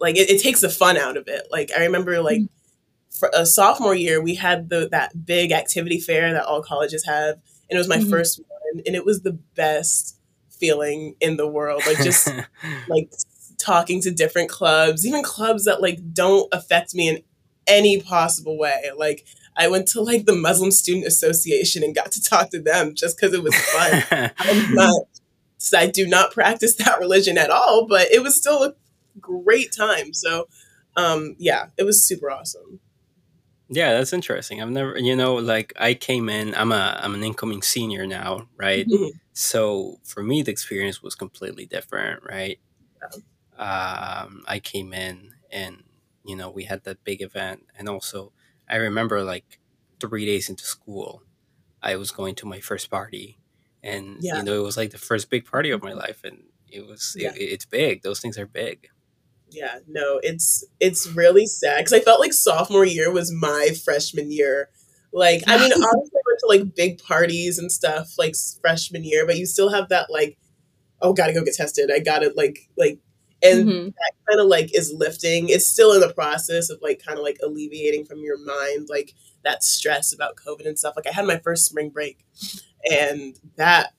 like 0.00 0.16
it, 0.16 0.28
it 0.30 0.42
takes 0.42 0.60
the 0.60 0.68
fun 0.68 0.96
out 0.96 1.16
of 1.16 1.28
it. 1.28 1.46
Like 1.50 1.70
I 1.76 1.84
remember 1.84 2.20
like 2.22 2.40
Mhm. 2.42 2.48
for 3.10 3.30
a 3.34 3.46
sophomore 3.46 3.94
year, 3.94 4.20
we 4.22 4.34
had 4.36 4.68
the 4.70 4.88
that 4.90 5.24
big 5.26 5.52
activity 5.52 6.00
fair 6.00 6.32
that 6.32 6.44
all 6.46 6.62
colleges 6.62 7.04
have, 7.06 7.34
and 7.70 7.76
it 7.76 7.78
was 7.78 7.88
my 7.88 7.98
Mhm. 7.98 8.10
first 8.10 8.40
one, 8.40 8.82
and 8.86 8.96
it 8.96 9.04
was 9.04 9.22
the 9.22 9.32
best 9.54 10.16
feeling 10.50 11.16
in 11.20 11.36
the 11.36 11.46
world. 11.46 11.82
Like 11.86 11.98
just 12.02 12.28
like 12.88 13.10
talking 13.58 14.00
to 14.02 14.10
different 14.10 14.48
clubs, 14.50 15.06
even 15.06 15.22
clubs 15.22 15.64
that 15.64 15.80
like 15.82 16.12
don't 16.12 16.48
affect 16.52 16.94
me 16.94 17.08
in 17.08 17.22
any 17.66 18.00
possible 18.00 18.58
way. 18.58 18.90
Like 18.96 19.24
I 19.56 19.68
went 19.68 19.88
to 19.88 20.00
like 20.02 20.26
the 20.26 20.34
Muslim 20.34 20.70
Student 20.70 21.06
Association 21.06 21.82
and 21.82 21.94
got 21.94 22.12
to 22.12 22.22
talk 22.22 22.50
to 22.50 22.60
them 22.60 22.94
just 22.94 23.16
because 23.16 23.34
it 23.34 23.42
was 23.42 23.54
fun. 23.56 24.02
Not, 24.70 25.02
I 25.74 25.86
do 25.86 26.06
not 26.06 26.32
practice 26.32 26.74
that 26.76 26.98
religion 27.00 27.38
at 27.38 27.50
all, 27.50 27.86
but 27.86 28.10
it 28.10 28.22
was 28.22 28.36
still 28.36 28.64
a 28.64 28.74
great 29.20 29.72
time. 29.72 30.12
So, 30.12 30.48
um, 30.96 31.36
yeah, 31.38 31.66
it 31.78 31.84
was 31.84 32.06
super 32.06 32.30
awesome. 32.30 32.80
yeah, 33.68 33.94
that's 33.94 34.12
interesting. 34.12 34.60
I've 34.62 34.70
never, 34.70 34.98
you 34.98 35.16
know, 35.16 35.36
like 35.36 35.72
I 35.78 35.94
came 35.94 36.28
in. 36.28 36.54
I'm 36.54 36.70
a 36.72 36.98
I'm 37.02 37.14
an 37.14 37.24
incoming 37.24 37.62
senior 37.62 38.06
now, 38.06 38.46
right? 38.56 38.86
Mhm. 38.86 39.10
So 39.32 39.98
for 40.04 40.22
me, 40.22 40.42
the 40.42 40.52
experience 40.52 41.02
was 41.02 41.14
completely 41.14 41.66
different, 41.66 42.22
right? 42.28 42.58
Um, 43.58 44.42
I 44.46 44.60
came 44.62 44.92
in 44.92 45.30
and 45.50 45.82
you 46.24 46.36
know 46.36 46.50
we 46.50 46.64
had 46.64 46.84
that 46.84 47.04
big 47.04 47.22
event, 47.22 47.66
and 47.78 47.88
also 47.88 48.32
I 48.68 48.76
remember 48.76 49.22
like 49.22 49.58
three 50.00 50.26
days 50.26 50.48
into 50.48 50.64
school, 50.64 51.22
I 51.82 51.96
was 51.96 52.10
going 52.10 52.34
to 52.36 52.46
my 52.46 52.60
first 52.60 52.90
party, 52.90 53.38
and 53.82 54.16
Yeah. 54.20 54.38
you 54.38 54.42
know 54.42 54.58
it 54.58 54.62
was 54.64 54.76
like 54.76 54.90
the 54.90 54.98
first 54.98 55.30
big 55.30 55.44
party 55.46 55.70
of 55.70 55.82
my 55.82 55.92
life, 55.92 56.22
and 56.24 56.44
it 56.68 56.86
was 56.86 57.16
Yeah. 57.18 57.32
it, 57.34 57.40
it's 57.42 57.64
big. 57.64 58.02
Those 58.02 58.20
things 58.20 58.38
are 58.38 58.46
big. 58.46 58.88
Yeah, 59.50 59.78
no, 59.86 60.18
it's 60.22 60.64
it's 60.80 61.06
really 61.06 61.46
sad 61.46 61.78
because 61.78 61.92
I 61.92 62.00
felt 62.00 62.18
like 62.20 62.32
sophomore 62.32 62.84
year 62.84 63.12
was 63.12 63.30
my 63.30 63.70
freshman 63.84 64.32
year. 64.32 64.70
Like, 65.12 65.44
I 65.46 65.58
mean, 65.58 65.70
obviously 65.72 65.84
I 65.84 66.22
went 66.26 66.38
to 66.40 66.46
like 66.48 66.74
big 66.74 66.98
parties 66.98 67.56
and 67.58 67.70
stuff 67.70 68.14
like 68.18 68.34
freshman 68.60 69.04
year, 69.04 69.24
but 69.26 69.36
you 69.36 69.46
still 69.46 69.68
have 69.68 69.90
that 69.90 70.10
like, 70.10 70.38
oh, 71.00 71.12
gotta 71.12 71.32
go 71.32 71.44
get 71.44 71.54
tested. 71.54 71.88
I 71.94 72.00
gotta 72.00 72.32
like 72.34 72.68
like, 72.76 72.98
and 73.44 73.68
Mhm. 73.68 73.94
kind 74.28 74.40
of 74.40 74.46
like 74.48 74.74
is 74.74 74.92
lifting. 74.92 75.48
It's 75.50 75.66
still 75.66 75.92
in 75.92 76.00
the 76.00 76.12
process 76.12 76.70
of 76.70 76.80
like 76.82 77.02
kind 77.04 77.18
of 77.18 77.24
like 77.24 77.38
alleviating 77.42 78.06
from 78.06 78.20
your 78.20 78.38
mind 78.38 78.88
like 78.88 79.14
that 79.44 79.62
stress 79.62 80.12
about 80.12 80.36
COVID 80.36 80.66
and 80.66 80.78
stuff. 80.78 80.94
Like 80.96 81.06
I 81.06 81.12
had 81.12 81.26
my 81.26 81.38
first 81.38 81.66
spring 81.66 81.90
break, 81.90 82.24
and 82.90 83.38
that, 83.56 83.92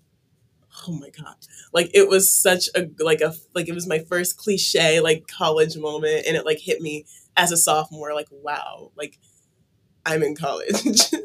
oh 0.87 0.93
my 0.93 1.09
god, 1.09 1.35
like 1.73 1.91
it 1.93 2.09
was 2.09 2.31
such 2.31 2.69
a 2.75 2.89
like 2.99 3.21
a 3.21 3.33
like 3.53 3.67
it 3.69 3.75
was 3.75 3.87
my 3.87 3.99
first 3.99 4.37
cliche 4.37 4.99
like 4.99 5.27
college 5.27 5.77
moment, 5.77 6.25
and 6.27 6.35
it 6.35 6.45
like 6.45 6.59
hit 6.59 6.81
me 6.81 7.05
as 7.37 7.51
a 7.51 7.57
sophomore. 7.57 8.13
Like 8.13 8.27
wow, 8.31 8.91
like 8.95 9.19
I'm 10.05 10.23
in 10.23 10.35
college. 10.35 10.75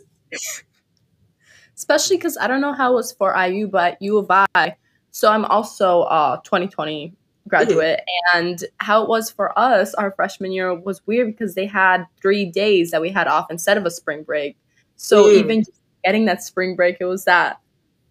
especially 1.76 2.16
because 2.16 2.36
I 2.38 2.46
don't 2.46 2.60
know 2.60 2.72
how 2.74 2.92
it 2.92 2.96
was 2.96 3.12
for 3.12 3.34
IU, 3.34 3.66
but 3.68 3.96
U 4.00 4.18
of 4.18 4.30
I. 4.30 4.76
So 5.12 5.30
I'm 5.30 5.44
also 5.46 6.02
a 6.02 6.40
2020 6.44 7.14
graduate, 7.50 8.00
and 8.34 8.64
how 8.78 9.02
it 9.02 9.08
was 9.08 9.30
for 9.30 9.56
us, 9.58 9.92
our 9.94 10.12
freshman 10.12 10.52
year 10.52 10.74
was 10.74 11.04
weird 11.06 11.26
because 11.26 11.54
they 11.54 11.66
had 11.66 12.04
three 12.22 12.46
days 12.46 12.90
that 12.92 13.00
we 13.00 13.10
had 13.10 13.26
off 13.26 13.50
instead 13.50 13.76
of 13.76 13.84
a 13.84 13.90
spring 13.90 14.22
break. 14.22 14.56
So 14.96 15.24
Mm. 15.24 15.38
even 15.38 15.64
getting 16.04 16.24
that 16.26 16.42
spring 16.42 16.76
break, 16.76 16.96
it 17.00 17.04
was 17.04 17.24
that 17.24 17.58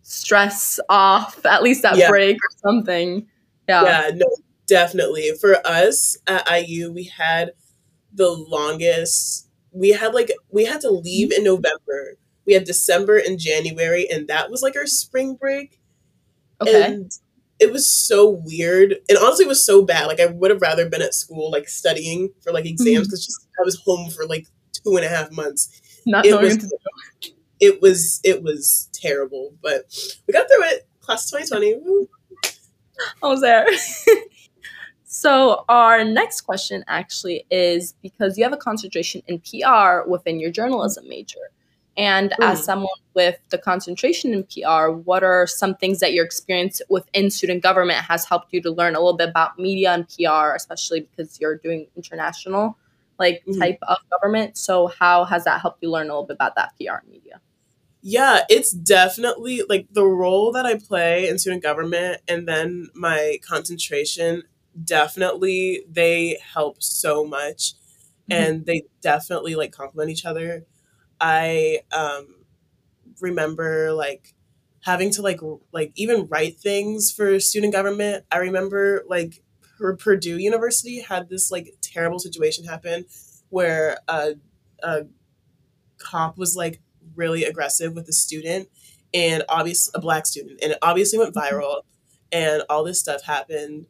stress 0.03 0.79
off, 0.89 1.45
at 1.45 1.63
least 1.63 1.81
that 1.83 1.97
Yeah. 1.97 2.09
break 2.09 2.35
or 2.37 2.57
something. 2.69 3.27
Yeah. 3.67 3.83
yeah, 3.83 4.11
no, 4.15 4.27
definitely. 4.67 5.31
For 5.39 5.65
us 5.65 6.17
at 6.27 6.47
IU, 6.47 6.91
we 6.91 7.03
had 7.03 7.51
the 8.13 8.29
longest. 8.29 9.47
We 9.71 9.89
had 9.89 10.13
like 10.13 10.31
we 10.49 10.65
had 10.65 10.81
to 10.81 10.89
leave 10.89 11.31
in 11.31 11.43
November. 11.43 12.17
We 12.45 12.53
had 12.53 12.63
December 12.63 13.17
and 13.17 13.37
January, 13.39 14.09
and 14.09 14.27
that 14.27 14.49
was 14.49 14.63
like 14.63 14.75
our 14.75 14.87
spring 14.87 15.35
break. 15.35 15.79
Okay. 16.61 16.83
And 16.83 17.11
it 17.59 17.71
was 17.71 17.91
so 17.91 18.41
weird, 18.45 18.95
and 19.09 19.17
honestly, 19.17 19.45
it 19.45 19.49
was 19.49 19.65
so 19.65 19.83
bad. 19.83 20.07
Like 20.07 20.19
I 20.19 20.27
would 20.27 20.51
have 20.51 20.61
rather 20.61 20.89
been 20.89 21.01
at 21.01 21.13
school, 21.13 21.51
like 21.51 21.67
studying 21.67 22.29
for 22.41 22.53
like 22.53 22.63
mm-hmm. 22.63 22.73
exams, 22.73 23.07
because 23.07 23.25
just 23.25 23.47
I 23.59 23.63
was 23.63 23.81
home 23.85 24.09
for 24.09 24.25
like 24.25 24.47
two 24.71 24.95
and 24.95 25.05
a 25.05 25.09
half 25.09 25.31
months. 25.31 25.81
Not 26.05 26.25
It 26.25 26.39
was, 26.39 26.57
do. 26.57 26.69
it 27.59 27.81
was 27.81 28.21
it 28.23 28.41
was 28.43 28.89
terrible, 28.93 29.53
but 29.61 29.93
we 30.27 30.33
got 30.33 30.47
through 30.47 30.65
it. 30.69 30.87
Class 31.01 31.29
2020. 31.29 31.79
Woo. 31.83 32.07
I 33.23 33.27
was 33.27 33.41
there. 33.41 33.67
so 35.03 35.65
our 35.69 36.03
next 36.03 36.41
question 36.41 36.83
actually 36.87 37.45
is 37.49 37.93
because 38.01 38.37
you 38.37 38.43
have 38.43 38.53
a 38.53 38.57
concentration 38.57 39.21
in 39.27 39.39
PR 39.39 40.07
within 40.09 40.39
your 40.39 40.51
journalism 40.51 41.07
major. 41.07 41.39
And 41.99 42.33
as 42.41 42.61
Mm. 42.61 42.63
someone 42.63 42.99
with 43.13 43.37
the 43.49 43.57
concentration 43.57 44.33
in 44.33 44.43
PR, 44.45 44.89
what 44.89 45.21
are 45.21 45.45
some 45.45 45.75
things 45.75 45.99
that 45.99 46.13
your 46.13 46.23
experience 46.25 46.81
within 46.89 47.29
student 47.29 47.61
government 47.61 47.99
has 48.05 48.23
helped 48.25 48.53
you 48.53 48.61
to 48.61 48.71
learn 48.71 48.95
a 48.95 48.99
little 48.99 49.17
bit 49.17 49.29
about 49.29 49.59
media 49.59 49.91
and 49.91 50.07
PR, 50.07 50.55
especially 50.55 51.01
because 51.01 51.39
you're 51.41 51.57
doing 51.57 51.87
international 51.97 52.77
like 53.19 53.43
Mhm. 53.45 53.59
type 53.59 53.79
of 53.81 53.97
government. 54.11 54.57
So 54.57 54.87
how 54.87 55.25
has 55.25 55.43
that 55.43 55.59
helped 55.59 55.83
you 55.83 55.91
learn 55.91 56.07
a 56.07 56.13
little 56.13 56.25
bit 56.25 56.35
about 56.35 56.55
that 56.55 56.71
PR 56.77 57.03
media? 57.09 57.41
Yeah, 58.01 58.43
it's 58.49 58.71
definitely 58.71 59.63
like 59.67 59.87
the 59.91 60.05
role 60.05 60.53
that 60.53 60.65
I 60.65 60.75
play 60.77 61.27
in 61.27 61.37
student 61.37 61.63
government 61.63 62.21
and 62.29 62.47
then 62.47 62.87
my 62.93 63.39
concentration 63.45 64.43
definitely 64.85 65.83
they 65.91 66.37
help 66.53 66.81
so 66.81 67.25
much 67.25 67.73
and 68.29 68.65
they 68.65 68.83
definitely 69.01 69.55
like 69.55 69.73
complement 69.73 70.11
each 70.11 70.25
other. 70.25 70.65
I 71.19 71.79
um 71.91 72.27
remember 73.21 73.93
like 73.93 74.33
having 74.81 75.11
to 75.11 75.21
like 75.21 75.39
like 75.71 75.91
even 75.95 76.27
write 76.27 76.57
things 76.59 77.11
for 77.11 77.39
student 77.39 77.73
government. 77.73 78.25
I 78.31 78.37
remember 78.37 79.03
like 79.07 79.43
Pur- 79.77 79.97
Purdue 79.97 80.37
University 80.37 81.01
had 81.01 81.29
this 81.29 81.51
like 81.51 81.75
terrible 81.81 82.19
situation 82.19 82.65
happen 82.65 83.05
where 83.49 83.97
a, 84.07 84.35
a 84.83 85.01
cop 85.97 86.37
was 86.37 86.55
like 86.55 86.81
really 87.15 87.43
aggressive 87.43 87.93
with 87.93 88.07
a 88.07 88.13
student 88.13 88.69
and 89.13 89.43
obviously 89.49 89.91
a 89.95 90.01
black 90.01 90.25
student 90.25 90.59
and 90.61 90.71
it 90.73 90.77
obviously 90.81 91.19
went 91.19 91.33
viral 91.35 91.81
and 92.31 92.63
all 92.69 92.83
this 92.83 92.99
stuff 92.99 93.23
happened 93.23 93.85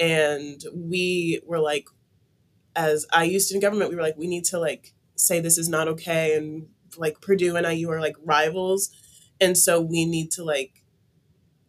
and 0.00 0.62
we 0.74 1.40
were 1.46 1.60
like 1.60 1.86
as 2.76 3.06
IU 3.16 3.38
in 3.52 3.60
government 3.60 3.88
we 3.90 3.96
were 3.96 4.02
like 4.02 4.16
we 4.16 4.26
need 4.26 4.44
to 4.44 4.58
like 4.58 4.92
say 5.16 5.40
this 5.40 5.56
is 5.56 5.68
not 5.68 5.88
okay 5.88 6.36
and 6.36 6.66
like 6.96 7.20
Purdue 7.20 7.56
and 7.56 7.66
IU 7.66 7.90
are 7.90 8.00
like 8.00 8.16
rivals. 8.24 8.90
And 9.40 9.56
so 9.56 9.80
we 9.80 10.04
need 10.04 10.30
to 10.32 10.44
like 10.44 10.82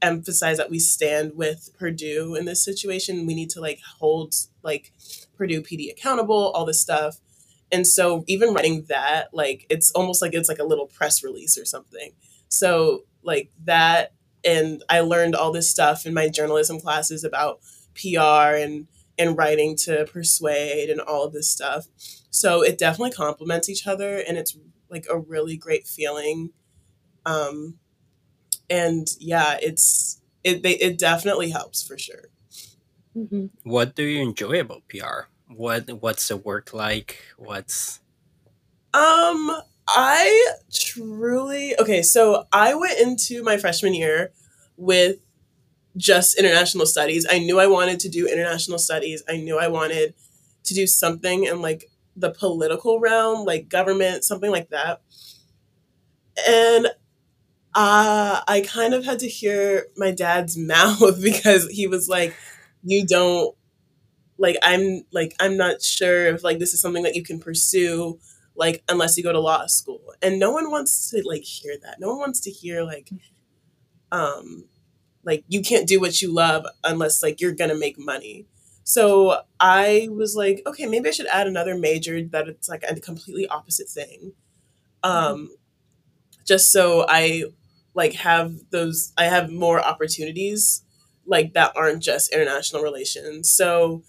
emphasize 0.01 0.57
that 0.57 0.69
we 0.69 0.79
stand 0.79 1.33
with 1.35 1.69
Purdue 1.77 2.35
in 2.35 2.45
this 2.45 2.63
situation. 2.63 3.25
We 3.25 3.35
need 3.35 3.49
to 3.51 3.61
like 3.61 3.79
hold 3.99 4.35
like 4.63 4.93
Purdue 5.37 5.61
PD 5.61 5.91
accountable 5.91 6.51
all 6.51 6.65
this 6.65 6.81
stuff. 6.81 7.17
And 7.71 7.87
so 7.87 8.23
even 8.27 8.53
writing 8.53 8.85
that 8.89 9.33
like 9.33 9.65
it's 9.69 9.91
almost 9.91 10.21
like 10.21 10.33
it's 10.33 10.49
like 10.49 10.59
a 10.59 10.63
little 10.63 10.87
press 10.87 11.23
release 11.23 11.57
or 11.57 11.65
something. 11.65 12.11
So 12.47 13.03
like 13.23 13.49
that 13.63 14.13
and 14.43 14.83
i 14.87 14.99
learned 14.99 15.33
all 15.33 15.51
this 15.51 15.67
stuff 15.67 16.05
in 16.05 16.13
my 16.13 16.29
journalism 16.29 16.79
classes 16.79 17.23
about 17.23 17.59
pr 17.95 18.19
and 18.19 18.85
and 19.17 19.37
writing 19.37 19.75
to 19.75 20.05
persuade 20.11 20.89
and 20.89 20.99
all 21.01 21.23
of 21.23 21.33
this 21.33 21.49
stuff. 21.49 21.87
So 22.29 22.61
it 22.61 22.77
definitely 22.77 23.11
complements 23.11 23.69
each 23.69 23.87
other 23.87 24.17
and 24.17 24.37
it's 24.37 24.57
like 24.95 25.07
a 25.11 25.19
really 25.19 25.57
great 25.57 25.87
feeling 25.87 26.51
um 27.25 27.77
and 28.69 29.07
yeah 29.19 29.57
it's 29.61 30.21
it 30.43 30.63
they, 30.63 30.75
it 30.87 30.97
definitely 30.99 31.49
helps 31.51 31.85
for 31.87 31.97
sure 31.97 32.25
Mhm. 33.15 33.49
What 33.63 33.95
do 33.95 34.03
you 34.03 34.21
enjoy 34.21 34.59
about 34.59 34.87
PR? 34.89 35.29
What 35.47 35.89
what's 36.01 36.27
the 36.27 36.37
work 36.37 36.73
like? 36.73 37.17
What's 37.37 38.01
Um, 38.93 39.51
I 39.87 40.53
truly 40.73 41.79
okay. 41.79 42.01
So 42.01 42.45
I 42.51 42.73
went 42.75 42.99
into 42.99 43.43
my 43.43 43.57
freshman 43.57 43.93
year 43.93 44.31
with 44.77 45.17
just 45.97 46.39
international 46.39 46.85
studies. 46.85 47.25
I 47.29 47.39
knew 47.39 47.59
I 47.59 47.67
wanted 47.67 47.99
to 48.01 48.09
do 48.09 48.27
international 48.27 48.79
studies. 48.79 49.23
I 49.29 49.37
knew 49.37 49.59
I 49.59 49.67
wanted 49.67 50.15
to 50.65 50.73
do 50.73 50.87
something 50.87 51.45
in 51.45 51.61
like 51.61 51.89
the 52.15 52.31
political 52.31 52.99
realm, 52.99 53.45
like 53.45 53.69
government, 53.69 54.23
something 54.23 54.51
like 54.51 54.69
that. 54.69 55.01
And 56.47 56.87
uh, 57.75 58.41
I 58.47 58.65
kind 58.67 58.93
of 58.93 59.05
had 59.05 59.19
to 59.19 59.27
hear 59.27 59.87
my 59.97 60.11
dad's 60.11 60.57
mouth 60.59 61.21
because 61.21 61.69
he 61.69 61.87
was 61.87 62.09
like, 62.09 62.35
"You 62.83 63.05
don't 63.05 63.55
like 64.37 64.57
I'm 64.63 65.03
like 65.11 65.35
I'm 65.39 65.57
not 65.57 65.81
sure 65.81 66.27
if 66.27 66.43
like 66.43 66.59
this 66.59 66.73
is 66.73 66.81
something 66.81 67.03
that 67.03 67.15
you 67.15 67.23
can 67.23 67.39
pursue." 67.39 68.19
like 68.57 68.83
unless 68.89 69.17
you 69.17 69.23
go 69.23 69.31
to 69.33 69.39
law 69.39 69.65
school 69.67 70.13
and 70.21 70.39
no 70.39 70.51
one 70.51 70.71
wants 70.71 71.09
to 71.09 71.21
like 71.25 71.43
hear 71.43 71.75
that 71.83 71.99
no 71.99 72.09
one 72.09 72.19
wants 72.19 72.39
to 72.39 72.51
hear 72.51 72.83
like 72.83 73.09
um 74.11 74.65
like 75.23 75.43
you 75.47 75.61
can't 75.61 75.87
do 75.87 75.99
what 75.99 76.21
you 76.21 76.33
love 76.33 76.65
unless 76.83 77.23
like 77.23 77.41
you're 77.41 77.53
gonna 77.53 77.75
make 77.75 77.97
money 77.99 78.45
so 78.85 79.41
i 79.59 80.07
was 80.13 80.37
like 80.37 80.63
okay 80.67 80.87
maybe 80.87 81.09
i 81.09 81.11
should 81.11 81.27
add 81.27 81.47
another 81.47 81.77
major 81.77 82.23
that 82.23 82.47
it's 82.47 82.69
like 82.69 82.85
a 82.89 82.99
completely 83.01 83.47
opposite 83.49 83.89
thing. 83.89 84.33
Um 85.03 85.49
just 86.45 86.71
so 86.71 87.05
i 87.09 87.43
like 87.93 88.13
have 88.13 88.53
those 88.71 89.13
i 89.17 89.25
have 89.25 89.51
more 89.51 89.81
opportunities 89.81 90.83
like 91.25 91.53
that 91.53 91.73
aren't 91.75 92.03
just 92.03 92.33
international 92.33 92.83
relations. 92.83 93.49
So 93.49 94.03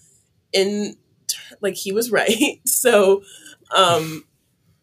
in 0.53 0.97
like 1.61 1.75
he 1.75 1.91
was 1.91 2.11
right. 2.13 2.59
So 2.65 3.23
um 3.75 4.25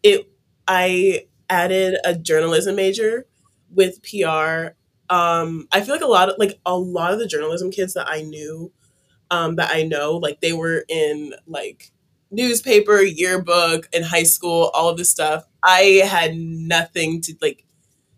it 0.03 0.29
I 0.67 1.27
added 1.49 1.97
a 2.05 2.15
journalism 2.15 2.75
major 2.75 3.27
with 3.69 4.01
PR. 4.03 4.75
Um, 5.09 5.67
I 5.71 5.81
feel 5.81 5.95
like 5.95 6.03
a 6.03 6.07
lot 6.07 6.29
of 6.29 6.35
like 6.39 6.59
a 6.65 6.77
lot 6.77 7.13
of 7.13 7.19
the 7.19 7.27
journalism 7.27 7.71
kids 7.71 7.93
that 7.93 8.07
I 8.09 8.21
knew, 8.21 8.71
um, 9.35 9.55
that 9.57 9.71
I 9.73 9.83
know, 9.83 10.17
like 10.17 10.41
they 10.41 10.53
were 10.53 10.85
in 10.87 11.33
like 11.47 11.91
newspaper, 12.31 13.01
yearbook, 13.01 13.87
in 13.93 14.03
high 14.03 14.23
school, 14.23 14.71
all 14.73 14.89
of 14.89 14.97
this 14.97 15.09
stuff. 15.09 15.45
I 15.63 16.01
had 16.07 16.35
nothing 16.35 17.21
to 17.21 17.35
like. 17.41 17.65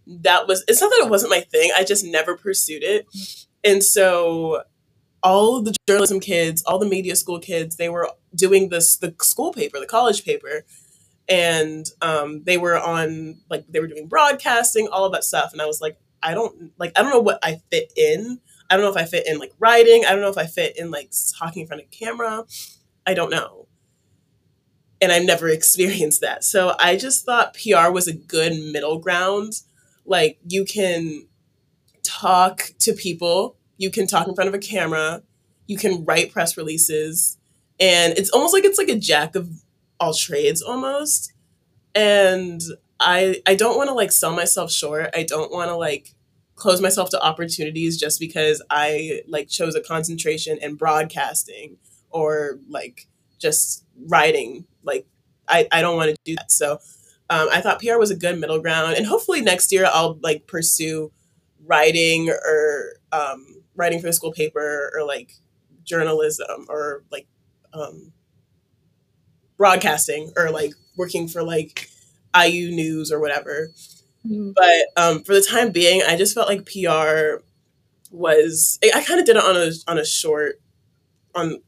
That 0.08 0.48
was 0.48 0.64
it's 0.68 0.82
not 0.82 0.90
that 0.92 1.06
it 1.06 1.10
wasn't 1.10 1.32
my 1.32 1.42
thing. 1.42 1.72
I 1.76 1.84
just 1.84 2.06
never 2.06 2.38
pursued 2.38 2.84
it, 2.84 3.08
and 3.64 3.84
so 3.84 4.64
all 5.24 5.62
the 5.62 5.76
journalism 5.88 6.20
kids, 6.20 6.64
all 6.66 6.80
the 6.80 6.86
media 6.88 7.16
school 7.16 7.40
kids, 7.40 7.76
they 7.78 7.90
were 7.90 8.10
doing 8.36 8.70
this 8.70 8.98
the 8.98 9.14
school 9.22 9.52
paper, 9.54 9.80
the 9.80 9.88
college 9.88 10.24
paper 10.26 10.64
and 11.30 11.88
um, 12.02 12.44
they 12.46 12.58
were 12.58 12.80
on 12.80 13.38
like 13.50 13.66
they 13.68 13.82
were 13.82 13.88
doing 13.88 14.08
broadcasting 14.08 14.88
all 14.90 15.04
of 15.06 15.12
that 15.12 15.26
stuff 15.26 15.52
and 15.52 15.62
i 15.62 15.66
was 15.66 15.82
like 15.82 16.00
I 16.22 16.34
don't 16.34 16.72
like 16.78 16.98
I 16.98 17.02
don't 17.02 17.12
know 17.12 17.20
what 17.20 17.40
I 17.44 17.62
fit 17.72 17.94
in. 17.96 18.40
I 18.70 18.76
don't 18.76 18.84
know 18.84 18.92
if 18.92 18.98
I 18.98 19.06
fit 19.06 19.28
in 19.28 19.40
like 19.40 19.54
writing. 19.60 20.04
I 20.06 20.12
don't 20.12 20.22
know 20.22 20.30
if 20.30 20.38
I 20.38 20.46
fit 20.46 20.78
in 20.78 20.92
like 20.92 21.12
talking 21.38 21.62
in 21.62 21.68
front 21.68 21.84
of 21.84 21.92
camera. 21.92 22.46
I 23.06 23.14
don't 23.14 23.30
know. 23.30 23.68
And 25.02 25.12
I've 25.12 25.26
never 25.26 25.48
experienced 25.50 26.22
that. 26.22 26.44
So 26.44 26.76
I 26.80 26.96
just 26.96 27.26
thought 27.26 27.56
PR 27.56 27.92
was 27.92 28.08
a 28.08 28.14
good 28.14 28.54
middle 28.72 29.00
ground. 29.00 29.62
Like 30.06 30.40
you 30.48 30.66
can 30.66 31.28
talk 32.04 32.72
to 32.80 32.94
people, 32.94 33.58
you 33.78 33.92
can 33.92 34.08
talk 34.08 34.28
in 34.28 34.36
front 34.36 34.48
of 34.48 34.54
a 34.54 34.60
camera, 34.60 35.22
you 35.68 35.78
can 35.78 36.06
write 36.06 36.32
press 36.32 36.56
releases, 36.56 37.38
and 37.80 38.18
it's 38.18 38.30
almost 38.30 38.54
like 38.54 38.64
it's 38.64 38.78
like 38.78 38.90
a 38.90 38.98
jack 38.98 39.36
of 39.36 39.50
all 40.00 40.14
trades 40.14 40.62
almost. 40.62 41.34
And 41.94 42.62
I 43.00 43.42
I 43.46 43.56
don't 43.56 43.78
want 43.78 43.90
to 43.90 43.94
like 43.94 44.12
sell 44.12 44.34
myself 44.34 44.72
short. 44.72 45.10
I 45.14 45.24
don't 45.24 45.52
want 45.52 45.70
to 45.70 45.76
like 45.76 46.14
close 46.58 46.82
myself 46.82 47.10
to 47.12 47.24
opportunities 47.24 47.98
just 47.98 48.20
because 48.20 48.62
I 48.70 49.22
like 49.28 49.48
chose 49.48 49.76
a 49.76 49.82
concentration 49.82 50.58
in 50.62 50.76
broadcasting 50.76 51.78
or 52.10 52.60
like 52.68 53.08
just 53.40 53.86
writing. 54.08 54.66
Like 54.84 55.06
I, 55.48 55.68
I 55.72 55.82
don't 55.82 55.96
want 55.96 56.10
to 56.10 56.18
do 56.26 56.36
that. 56.36 56.52
So 56.52 56.80
um, 57.30 57.48
I 57.52 57.62
thought 57.62 57.80
PR 57.80 57.98
was 57.98 58.12
a 58.12 58.16
good 58.16 58.40
middle 58.40 58.60
ground, 58.60 58.96
and 58.96 59.06
hopefully 59.06 59.42
next 59.42 59.72
year 59.72 59.88
I'll 59.92 60.20
like 60.22 60.48
pursue 60.48 61.12
writing 61.66 62.30
or 62.30 62.94
um, 63.12 63.62
writing 63.76 64.00
for 64.00 64.08
the 64.08 64.14
school 64.14 64.32
paper 64.32 64.92
or 64.96 65.06
like 65.06 65.34
journalism 65.84 66.66
or 66.70 67.04
like 67.12 67.28
um, 67.74 68.12
broadcasting 69.58 70.32
or 70.36 70.50
like 70.50 70.74
working 70.98 71.28
for 71.28 71.44
like 71.44 71.90
IU 72.36 72.72
News 72.72 73.12
or 73.12 73.20
whatever. 73.20 73.70
Mm-hmm. 74.28 74.52
But 74.56 75.02
um, 75.02 75.24
for 75.24 75.34
the 75.34 75.42
time 75.42 75.72
being, 75.72 76.02
I 76.02 76.18
just 76.18 76.34
felt 76.34 76.50
like 76.50 76.66
PR 76.66 77.44
was. 78.12 78.80
I, 78.84 79.04
kind 79.04 79.20
of 79.20 79.26
did 79.26 79.38
it 79.38 79.44
on 79.44 79.56
a 79.56 79.72
on 79.88 79.98
a 79.98 80.06
short. 80.06 80.62
On 81.36 81.62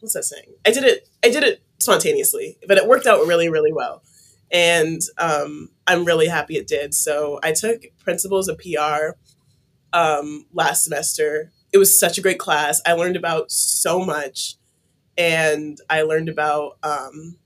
what's 0.00 0.14
that 0.14 0.24
saying? 0.24 0.54
I 0.66 0.72
did 0.72 0.84
it. 0.84 1.08
I 1.24 1.30
did 1.30 1.44
it 1.44 1.62
spontaneously, 1.78 2.58
but 2.66 2.78
it 2.78 2.88
worked 2.88 3.06
out 3.06 3.26
really 3.26 3.48
really 3.48 3.72
well, 3.72 4.02
and 4.50 5.00
um, 5.18 5.70
I'm 5.86 6.04
really 6.04 6.26
happy 6.26 6.56
it 6.56 6.66
did. 6.66 6.94
So 6.94 7.38
I 7.42 7.52
took 7.52 7.82
principles 7.98 8.48
of 8.48 8.58
PR 8.58 9.16
um, 9.92 10.46
last 10.52 10.84
semester. 10.84 11.52
It 11.72 11.78
was 11.78 11.98
such 11.98 12.18
a 12.18 12.22
great 12.22 12.38
class. 12.38 12.82
I 12.84 12.94
learned 12.94 13.16
about 13.16 13.52
so 13.52 14.04
much, 14.04 14.56
and 15.16 15.78
I 15.88 16.02
learned 16.02 16.28
about 16.28 16.78
um, 16.82 17.36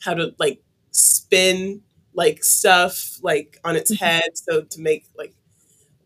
how 0.00 0.14
to 0.14 0.34
like 0.38 0.62
spin 0.92 1.82
like 2.14 2.44
stuff 2.44 3.18
like 3.22 3.58
on 3.64 3.76
its 3.76 3.92
mm-hmm. 3.92 4.04
head 4.04 4.30
so 4.34 4.62
to 4.62 4.80
make 4.80 5.06
like 5.16 5.34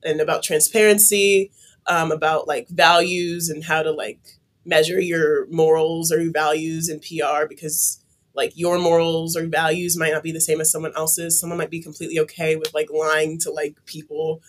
and 0.04 0.20
about 0.20 0.42
transparency 0.42 1.50
um, 1.88 2.10
about 2.10 2.48
like 2.48 2.68
values 2.68 3.48
and 3.48 3.64
how 3.64 3.82
to 3.82 3.90
like 3.90 4.20
measure 4.64 5.00
your 5.00 5.46
morals 5.46 6.10
or 6.10 6.20
your 6.20 6.32
values 6.32 6.88
in 6.88 7.00
pr 7.00 7.46
because 7.48 8.00
like 8.34 8.52
your 8.56 8.78
morals 8.78 9.36
or 9.36 9.46
values 9.46 9.96
might 9.96 10.12
not 10.12 10.22
be 10.22 10.32
the 10.32 10.40
same 10.40 10.60
as 10.60 10.70
someone 10.70 10.92
else's 10.96 11.38
someone 11.38 11.58
might 11.58 11.70
be 11.70 11.80
completely 11.80 12.18
okay 12.18 12.56
with 12.56 12.72
like 12.75 12.90
lying 12.90 13.38
to 13.38 13.50
like 13.50 13.76
people 13.86 14.42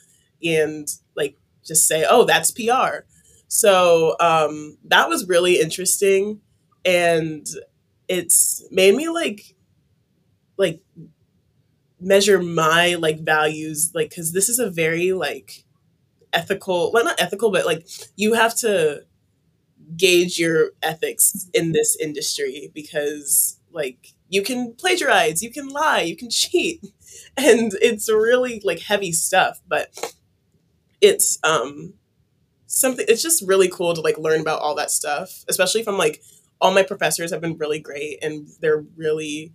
and 0.44 0.88
like 1.16 1.38
just 1.66 1.88
say 1.88 2.06
oh 2.10 2.26
that's 2.26 2.52
pr 2.52 3.06
so 3.48 4.16
um 4.20 4.78
that 4.84 5.08
was 5.08 5.28
really 5.28 5.60
interesting 5.60 6.42
and 6.84 7.48
it's 8.08 8.64
made 8.72 8.96
me 8.96 9.10
like 9.10 9.56
like 10.58 10.82
measure 12.00 12.42
my 12.42 12.96
like 12.96 13.20
values 13.22 13.92
like 13.96 14.10
because 14.10 14.34
this 14.34 14.50
is 14.50 14.60
a 14.60 14.70
very 14.70 15.14
like 15.14 15.64
ethical 16.34 16.92
well 16.94 17.06
not 17.06 17.20
ethical 17.20 17.52
but 17.52 17.66
like 17.66 17.88
you 18.16 18.34
have 18.34 18.56
to 18.56 19.04
gauge 19.96 20.40
your 20.40 20.72
ethics 20.84 21.50
in 21.54 21.72
this 21.72 21.98
industry 22.00 22.72
because 22.74 23.60
like 23.72 24.14
you 24.30 24.42
can 24.44 24.74
plagiarize 24.74 25.42
you 25.42 25.52
can 25.52 25.68
lie 25.70 26.02
you 26.02 26.16
can 26.16 26.30
cheat 26.32 26.82
and 27.38 27.74
it's 27.82 28.10
really 28.10 28.62
like 28.64 28.80
heavy 28.80 29.12
stuff 29.12 29.62
but 29.68 30.14
it's 31.02 31.40
um 31.44 31.94
something 32.68 33.06
it's 33.08 33.24
just 33.24 33.44
really 33.48 33.70
cool 33.70 33.94
to 33.94 34.02
like 34.02 34.18
learn 34.18 34.42
about 34.42 34.62
all 34.62 34.76
that 34.76 34.92
stuff 34.92 35.46
especially 35.48 35.84
from 35.84 35.98
like 35.98 36.22
all 36.60 36.74
my 36.74 36.84
professors 36.84 37.32
have 37.32 37.42
been 37.42 37.58
really 37.58 37.80
great 37.80 38.20
and 38.24 38.48
they're 38.62 38.86
really 38.96 39.54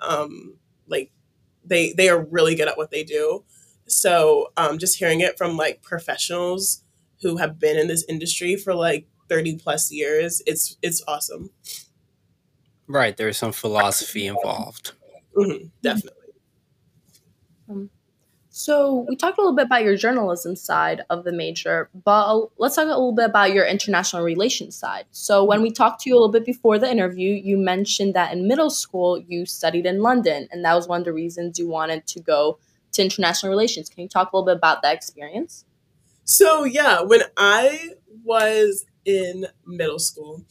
um 0.00 0.56
like 0.88 1.10
they 1.64 1.92
they 1.92 2.08
are 2.08 2.24
really 2.24 2.54
good 2.54 2.68
at 2.68 2.76
what 2.76 2.90
they 2.90 3.04
do. 3.04 3.44
So 3.86 4.48
um, 4.56 4.78
just 4.78 4.98
hearing 4.98 5.20
it 5.20 5.36
from 5.36 5.56
like 5.56 5.82
professionals 5.82 6.82
who 7.22 7.36
have 7.36 7.58
been 7.58 7.78
in 7.78 7.88
this 7.88 8.04
industry 8.08 8.56
for 8.56 8.74
like 8.74 9.06
30 9.28 9.58
plus 9.58 9.90
years, 9.90 10.42
it's 10.46 10.76
it's 10.82 11.02
awesome. 11.06 11.50
Right, 12.86 13.16
there's 13.16 13.38
some 13.38 13.52
philosophy 13.52 14.26
involved. 14.26 14.92
Mm-hmm, 15.36 15.66
definitely. 15.82 16.32
Um, 17.68 17.90
so 18.56 19.04
we 19.08 19.16
talked 19.16 19.36
a 19.36 19.40
little 19.40 19.56
bit 19.56 19.66
about 19.66 19.82
your 19.82 19.96
journalism 19.96 20.54
side 20.54 21.00
of 21.10 21.24
the 21.24 21.32
major, 21.32 21.90
but 22.04 22.50
let's 22.56 22.76
talk 22.76 22.84
a 22.84 22.90
little 22.90 23.10
bit 23.10 23.24
about 23.24 23.52
your 23.52 23.66
international 23.66 24.22
relations 24.22 24.76
side. 24.76 25.06
So 25.10 25.42
when 25.42 25.60
we 25.60 25.72
talked 25.72 26.02
to 26.02 26.08
you 26.08 26.14
a 26.14 26.18
little 26.18 26.30
bit 26.30 26.44
before 26.44 26.78
the 26.78 26.88
interview, 26.88 27.32
you 27.32 27.56
mentioned 27.56 28.14
that 28.14 28.32
in 28.32 28.46
middle 28.46 28.70
school 28.70 29.18
you 29.18 29.44
studied 29.44 29.86
in 29.86 30.02
London, 30.02 30.46
and 30.52 30.64
that 30.64 30.74
was 30.74 30.86
one 30.86 31.00
of 31.00 31.04
the 31.04 31.12
reasons 31.12 31.58
you 31.58 31.66
wanted 31.68 32.06
to 32.06 32.20
go 32.20 32.60
to 32.92 33.02
international 33.02 33.50
relations. 33.50 33.88
Can 33.88 34.04
you 34.04 34.08
talk 34.08 34.32
a 34.32 34.36
little 34.36 34.46
bit 34.46 34.56
about 34.56 34.82
that 34.82 34.94
experience? 34.94 35.64
So 36.22 36.62
yeah, 36.62 37.00
when 37.00 37.22
I 37.36 37.94
was 38.22 38.86
in 39.04 39.46
middle 39.66 39.98
school, 39.98 40.44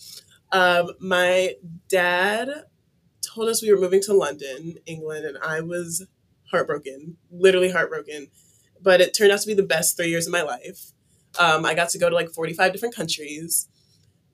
um, 0.51 0.91
my 0.99 1.55
dad 1.87 2.65
told 3.21 3.47
us 3.47 3.61
we 3.61 3.71
were 3.71 3.79
moving 3.79 4.01
to 4.01 4.13
London, 4.13 4.75
England, 4.85 5.25
and 5.25 5.37
I 5.37 5.61
was 5.61 6.05
heartbroken, 6.51 7.17
literally 7.31 7.71
heartbroken. 7.71 8.27
But 8.81 9.01
it 9.01 9.13
turned 9.13 9.31
out 9.31 9.41
to 9.41 9.47
be 9.47 9.53
the 9.53 9.63
best 9.63 9.95
three 9.97 10.09
years 10.09 10.27
of 10.27 10.33
my 10.33 10.41
life. 10.41 10.91
Um, 11.39 11.65
I 11.65 11.73
got 11.73 11.89
to 11.89 11.97
go 11.97 12.09
to 12.09 12.15
like 12.15 12.29
45 12.29 12.71
different 12.71 12.95
countries 12.95 13.67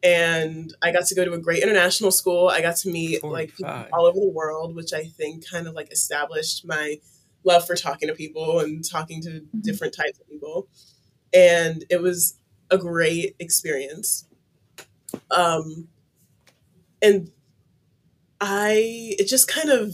and 0.01 0.73
I 0.81 0.91
got 0.91 1.05
to 1.07 1.15
go 1.15 1.25
to 1.25 1.33
a 1.33 1.39
great 1.39 1.61
international 1.61 2.11
school. 2.11 2.47
I 2.47 2.61
got 2.61 2.77
to 2.77 2.89
meet 2.89 3.21
45. 3.21 3.31
like 3.31 3.55
people 3.55 3.85
all 3.93 4.05
over 4.05 4.19
the 4.19 4.29
world, 4.29 4.75
which 4.75 4.93
I 4.93 5.03
think 5.03 5.49
kind 5.49 5.67
of 5.67 5.73
like 5.73 5.91
established 5.91 6.65
my 6.65 6.99
love 7.43 7.65
for 7.65 7.75
talking 7.75 8.07
to 8.07 8.15
people 8.15 8.59
and 8.59 8.87
talking 8.87 9.21
to 9.23 9.29
mm-hmm. 9.29 9.59
different 9.61 9.93
types 9.93 10.19
of 10.19 10.27
people. 10.29 10.67
And 11.33 11.83
it 11.89 12.01
was 12.01 12.37
a 12.71 12.77
great 12.77 13.35
experience. 13.39 14.25
Um, 15.31 15.87
and 17.01 17.31
I, 18.39 19.15
it 19.17 19.27
just 19.27 19.47
kind 19.47 19.69
of 19.69 19.93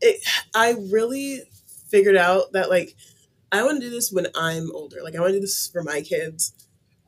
it, 0.00 0.22
I 0.54 0.74
really 0.90 1.42
figured 1.88 2.16
out 2.16 2.52
that 2.52 2.70
like 2.70 2.94
I 3.50 3.62
want 3.62 3.80
to 3.80 3.86
do 3.86 3.90
this 3.90 4.12
when 4.12 4.26
I'm 4.34 4.70
older. 4.72 4.98
Like 5.02 5.16
I 5.16 5.20
want 5.20 5.30
to 5.30 5.36
do 5.36 5.40
this 5.40 5.68
for 5.68 5.82
my 5.82 6.00
kids. 6.00 6.52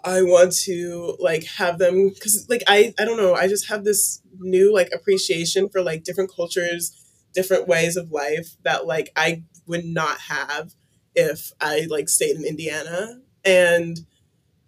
I 0.02 0.22
want 0.22 0.52
to 0.64 1.16
like 1.20 1.44
have 1.44 1.78
them 1.78 2.08
because 2.08 2.48
like 2.48 2.62
I 2.66 2.94
I 2.98 3.04
don't 3.04 3.18
know 3.18 3.34
I 3.34 3.48
just 3.48 3.68
have 3.68 3.84
this 3.84 4.22
new 4.38 4.72
like 4.72 4.90
appreciation 4.94 5.68
for 5.68 5.82
like 5.82 6.04
different 6.04 6.32
cultures, 6.34 6.98
different 7.34 7.68
ways 7.68 7.96
of 7.96 8.10
life 8.10 8.56
that 8.62 8.86
like 8.86 9.10
I 9.16 9.42
would 9.66 9.84
not 9.84 10.18
have 10.22 10.74
if 11.14 11.52
I 11.60 11.86
like 11.90 12.08
stayed 12.08 12.36
in 12.36 12.44
Indiana. 12.44 13.20
And 13.44 14.00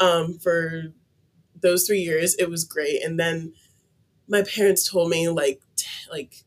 um, 0.00 0.38
for 0.38 0.92
those 1.60 1.86
three 1.86 2.00
years, 2.00 2.34
it 2.34 2.50
was 2.50 2.64
great. 2.64 3.02
And 3.02 3.18
then 3.18 3.54
my 4.28 4.42
parents 4.42 4.88
told 4.88 5.10
me 5.10 5.28
like 5.28 5.60
t- 5.76 5.86
like 6.10 6.44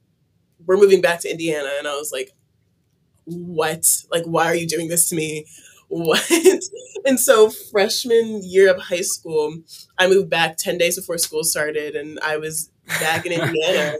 we're 0.65 0.77
moving 0.77 1.01
back 1.01 1.19
to 1.21 1.29
Indiana. 1.29 1.69
And 1.77 1.87
I 1.87 1.95
was 1.95 2.11
like, 2.11 2.31
what? 3.25 3.85
Like, 4.11 4.23
why 4.25 4.45
are 4.45 4.55
you 4.55 4.67
doing 4.67 4.87
this 4.87 5.09
to 5.09 5.15
me? 5.15 5.45
What? 5.87 6.29
and 7.05 7.19
so, 7.19 7.49
freshman 7.49 8.41
year 8.43 8.73
of 8.73 8.81
high 8.81 9.01
school, 9.01 9.57
I 9.97 10.07
moved 10.07 10.29
back 10.29 10.57
10 10.57 10.77
days 10.77 10.95
before 10.95 11.17
school 11.17 11.43
started, 11.43 11.95
and 11.95 12.19
I 12.21 12.37
was 12.37 12.71
back 12.99 13.25
in 13.25 13.31
Indiana. 13.41 13.97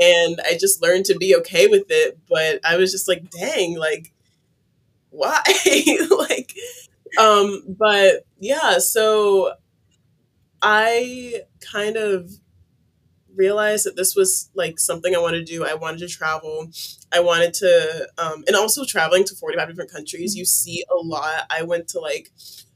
and 0.00 0.40
I 0.44 0.56
just 0.58 0.82
learned 0.82 1.06
to 1.06 1.16
be 1.16 1.36
okay 1.36 1.66
with 1.66 1.86
it. 1.88 2.18
But 2.28 2.60
I 2.64 2.76
was 2.76 2.92
just 2.92 3.08
like, 3.08 3.30
dang, 3.30 3.78
like, 3.78 4.12
why? 5.10 5.42
like, 6.10 6.54
um, 7.18 7.62
but 7.68 8.24
yeah, 8.38 8.78
so 8.78 9.52
I 10.62 11.42
kind 11.60 11.96
of 11.96 12.30
realized 13.34 13.86
that 13.86 13.96
this 13.96 14.14
was 14.14 14.50
like 14.54 14.78
something 14.78 15.14
I 15.14 15.18
wanted 15.18 15.46
to 15.46 15.52
do. 15.52 15.64
I 15.64 15.74
wanted 15.74 16.00
to 16.00 16.08
travel. 16.08 16.68
I 17.12 17.20
wanted 17.20 17.54
to, 17.54 18.08
um, 18.18 18.44
and 18.46 18.56
also 18.56 18.84
traveling 18.84 19.24
to 19.24 19.34
45 19.34 19.68
different 19.68 19.92
countries, 19.92 20.36
you 20.36 20.44
see 20.44 20.84
a 20.90 20.96
lot. 20.96 21.46
I 21.50 21.62
went 21.62 21.88
to 21.88 22.00
like 22.00 22.30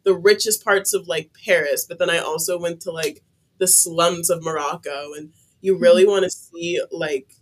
the 0.04 0.14
richest 0.14 0.64
parts 0.64 0.94
of 0.94 1.08
like 1.08 1.30
Paris, 1.44 1.84
but 1.88 1.98
then 1.98 2.10
I 2.10 2.18
also 2.18 2.58
went 2.58 2.80
to 2.82 2.90
like 2.90 3.22
the 3.58 3.66
slums 3.66 4.30
of 4.30 4.42
Morocco. 4.42 5.12
And 5.14 5.32
you 5.60 5.76
really 5.76 6.02
mm-hmm. 6.02 6.12
want 6.12 6.24
to 6.24 6.30
see 6.30 6.80
like, 6.90 7.34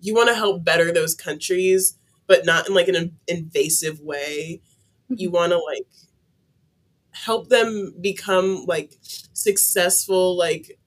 you 0.00 0.14
want 0.14 0.28
to 0.28 0.34
help 0.34 0.64
better 0.64 0.92
those 0.92 1.14
countries, 1.14 1.98
but 2.26 2.46
not 2.46 2.68
in 2.68 2.74
like 2.74 2.88
an 2.88 3.16
invasive 3.28 4.00
way. 4.00 4.62
You 5.08 5.28
Mm-hmm. 5.28 5.36
want 5.36 5.52
to 5.52 5.58
like 5.58 5.86
help 7.12 7.48
them 7.48 7.94
become 8.00 8.64
like 8.66 8.94
successful 9.32 10.36
like 10.36 10.78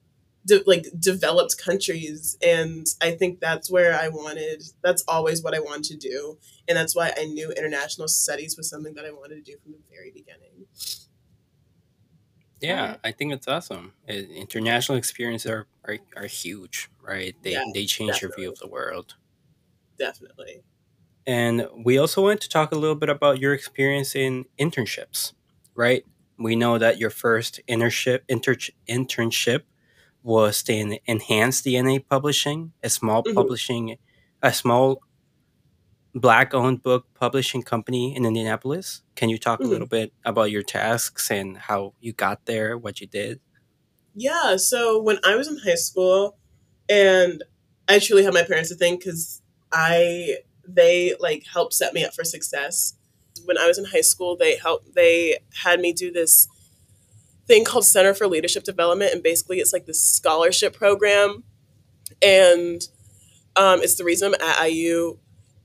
de- 0.46 0.62
like 0.66 0.86
developed 0.98 1.56
countries 1.58 2.36
and 2.46 2.86
i 3.00 3.10
think 3.10 3.40
that's 3.40 3.70
where 3.70 3.94
i 3.94 4.08
wanted 4.08 4.62
that's 4.82 5.04
always 5.08 5.42
what 5.42 5.54
i 5.54 5.60
wanted 5.60 5.84
to 5.84 5.96
do 5.96 6.38
and 6.68 6.76
that's 6.76 6.94
why 6.94 7.12
i 7.18 7.24
knew 7.24 7.50
international 7.52 8.08
studies 8.08 8.56
was 8.56 8.68
something 8.68 8.94
that 8.94 9.04
i 9.04 9.10
wanted 9.10 9.44
to 9.44 9.52
do 9.52 9.58
from 9.62 9.72
the 9.72 9.78
very 9.90 10.10
beginning 10.10 10.66
Yeah, 12.60 12.96
I 13.04 13.12
think 13.12 13.32
it's 13.32 13.46
awesome. 13.46 13.92
International 14.08 14.96
experiences 14.96 15.50
are, 15.50 15.66
are, 15.84 15.98
are 16.16 16.26
huge, 16.26 16.88
right? 17.02 17.34
They, 17.42 17.52
Yeah, 17.52 17.64
they 17.74 17.84
change 17.84 18.22
your 18.22 18.34
view 18.34 18.50
of 18.50 18.58
the 18.58 18.68
world. 18.68 19.16
definitely 19.98 20.62
And 21.26 21.68
we 21.84 21.98
also 21.98 22.22
want 22.22 22.40
to 22.42 22.48
talk 22.48 22.72
a 22.72 22.76
little 22.76 22.96
bit 22.96 23.08
about 23.08 23.38
your 23.38 23.54
experience 23.54 24.14
in 24.14 24.44
internships, 24.58 25.32
right? 25.74 26.04
We 26.38 26.54
know 26.56 26.78
that 26.78 26.98
your 26.98 27.10
first 27.10 27.60
internship 27.68 28.20
inter- 28.28 28.56
internship 28.88 29.62
was 30.24 30.64
in 30.68 30.98
Enhanced 31.06 31.64
DNA 31.64 32.00
Publishing, 32.00 32.72
a 32.82 32.90
small 32.90 33.22
Mhm. 33.22 33.34
publishing, 33.34 33.98
a 34.42 34.52
small 34.52 35.00
black-owned 36.14 36.82
book 36.82 37.06
publishing 37.14 37.62
company 37.62 38.16
in 38.16 38.24
Indianapolis. 38.24 39.02
Can 39.16 39.28
you 39.28 39.38
talk 39.38 39.60
Mhm. 39.60 39.64
a 39.64 39.68
little 39.68 39.86
bit 39.86 40.12
about 40.24 40.50
your 40.50 40.62
tasks 40.62 41.30
and 41.30 41.56
how 41.58 41.94
you 42.00 42.12
got 42.12 42.46
there, 42.46 42.78
what 42.78 43.00
you 43.00 43.06
did? 43.06 43.40
Yeah, 44.14 44.56
so 44.56 45.00
when 45.02 45.18
I 45.24 45.34
was 45.36 45.48
in 45.48 45.58
high 45.58 45.74
school, 45.74 46.38
and 46.88 47.42
I 47.88 47.98
truly 47.98 48.22
have 48.24 48.34
my 48.34 48.44
parents 48.44 48.70
to 48.70 48.76
thank 48.76 49.00
because 49.00 49.42
I 49.72 50.38
they 50.66 51.14
like 51.20 51.44
helped 51.52 51.74
set 51.74 51.92
me 51.92 52.04
up 52.04 52.14
for 52.14 52.24
success. 52.24 52.94
When 53.44 53.58
I 53.58 53.66
was 53.66 53.76
in 53.76 53.84
high 53.86 54.00
school, 54.02 54.36
they 54.36 54.56
helped 54.56 54.94
they 54.94 55.38
had 55.62 55.80
me 55.80 55.92
do 55.92 56.10
this 56.12 56.46
thing 57.46 57.64
called 57.64 57.84
Center 57.84 58.14
for 58.14 58.26
Leadership 58.26 58.64
Development, 58.64 59.12
and 59.12 59.22
basically 59.22 59.58
it's 59.58 59.72
like 59.72 59.86
this 59.86 60.02
scholarship 60.02 60.74
program, 60.74 61.44
and 62.22 62.82
um, 63.56 63.80
it's 63.82 63.96
the 63.96 64.04
reason 64.04 64.34
I'm 64.34 64.40
at 64.40 64.68
IU, 64.70 65.18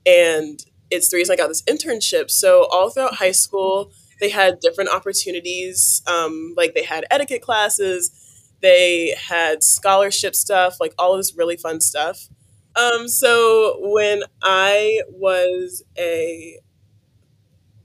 and 0.06 0.64
it's 0.90 1.08
the 1.08 1.16
reason 1.16 1.32
I 1.32 1.36
got 1.36 1.48
this 1.48 1.62
internship. 1.62 2.30
So 2.30 2.66
all 2.70 2.90
throughout 2.90 3.14
high 3.14 3.32
school, 3.32 3.92
they 4.20 4.28
had 4.28 4.60
different 4.60 4.90
opportunities. 4.90 6.02
Um, 6.06 6.54
like 6.56 6.74
they 6.74 6.84
had 6.84 7.04
etiquette 7.10 7.42
classes, 7.42 8.50
they 8.60 9.14
had 9.28 9.62
scholarship 9.62 10.34
stuff, 10.34 10.80
like 10.80 10.94
all 10.98 11.16
this 11.16 11.34
really 11.36 11.56
fun 11.56 11.80
stuff. 11.80 12.28
Um, 12.76 13.08
so 13.08 13.78
when 13.80 14.22
I 14.42 15.00
was 15.08 15.82
a 15.98 16.58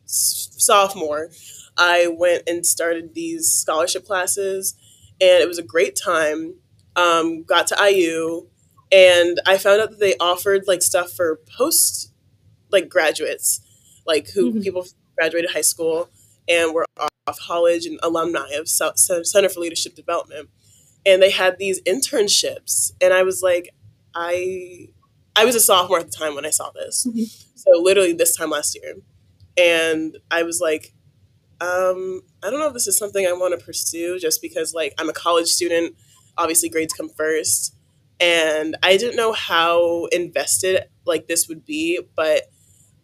sophomore, 0.05 1.29
I 1.77 2.07
went 2.07 2.43
and 2.47 2.65
started 2.65 3.13
these 3.13 3.53
scholarship 3.53 4.05
classes, 4.05 4.75
and 5.21 5.41
it 5.41 5.47
was 5.47 5.57
a 5.59 5.63
great 5.63 5.95
time. 5.95 6.55
Um, 6.95 7.43
got 7.43 7.67
to 7.67 7.75
IU, 7.89 8.47
and 8.91 9.39
I 9.45 9.57
found 9.57 9.81
out 9.81 9.89
that 9.91 9.99
they 9.99 10.15
offered 10.19 10.63
like 10.67 10.81
stuff 10.81 11.11
for 11.11 11.39
post 11.57 12.11
like 12.71 12.89
graduates, 12.89 13.61
like 14.05 14.29
who 14.31 14.53
Mhm. 14.53 14.63
people 14.63 14.88
graduated 15.17 15.51
high 15.51 15.61
school 15.61 16.09
and 16.47 16.73
were 16.73 16.85
off 16.97 17.39
college 17.39 17.85
and 17.85 17.99
alumni 18.03 18.49
of 18.51 18.67
Center 18.67 19.49
for 19.49 19.59
Leadership 19.59 19.95
Development, 19.95 20.49
and 21.05 21.21
they 21.21 21.31
had 21.31 21.57
these 21.57 21.81
internships, 21.81 22.93
and 23.01 23.13
I 23.13 23.23
was 23.23 23.41
like, 23.43 23.73
I 24.13 24.89
I 25.38 25.43
was 25.43 25.55
a 25.55 25.59
sophomore 25.59 25.99
at 25.99 26.09
the 26.09 26.17
time 26.17 26.33
when 26.33 26.45
I 26.45 26.49
saw 26.49 26.71
this, 26.71 27.05
Mhm. 27.05 27.29
so 27.55 27.71
literally 27.81 28.13
this 28.13 28.35
time 28.35 28.49
last 28.51 28.73
year, 28.75 28.95
and 29.57 30.17
I 30.31 30.43
was 30.43 30.61
like, 30.61 30.93
um, 31.61 32.21
I 32.43 32.49
don't 32.49 32.59
know 32.59 32.67
if 32.67 32.73
this 32.73 32.87
is 32.87 32.97
something 32.97 33.25
I 33.25 33.33
want 33.33 33.57
to 33.57 33.65
pursue, 33.65 34.19
just 34.19 34.41
because 34.41 34.73
like 34.73 34.93
I'm 34.97 35.09
a 35.09 35.13
college 35.13 35.47
student, 35.47 35.95
obviously 36.37 36.69
grades 36.69 36.93
come 36.93 37.09
first, 37.09 37.75
and 38.19 38.75
I 38.83 38.97
didn't 38.97 39.15
know 39.15 39.33
how 39.33 40.05
invested 40.11 40.85
like 41.05 41.27
this 41.27 41.47
would 41.47 41.65
be, 41.65 41.99
but 42.15 42.43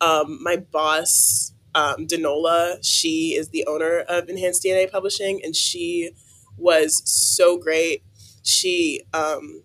um, 0.02 0.40
my 0.42 0.58
boss 0.58 1.54
um, 1.76 2.08
Denola, 2.08 2.80
she 2.82 3.36
is 3.38 3.50
the 3.50 3.66
owner 3.68 4.00
of 4.00 4.28
Enhanced 4.30 4.64
DNA 4.64 4.92
Publishing, 4.92 5.42
and 5.44 5.56
she 5.56 6.12
was 6.58 7.02
so 7.06 7.58
great. 7.58 8.04
She 8.44 9.02
um, 9.14 9.64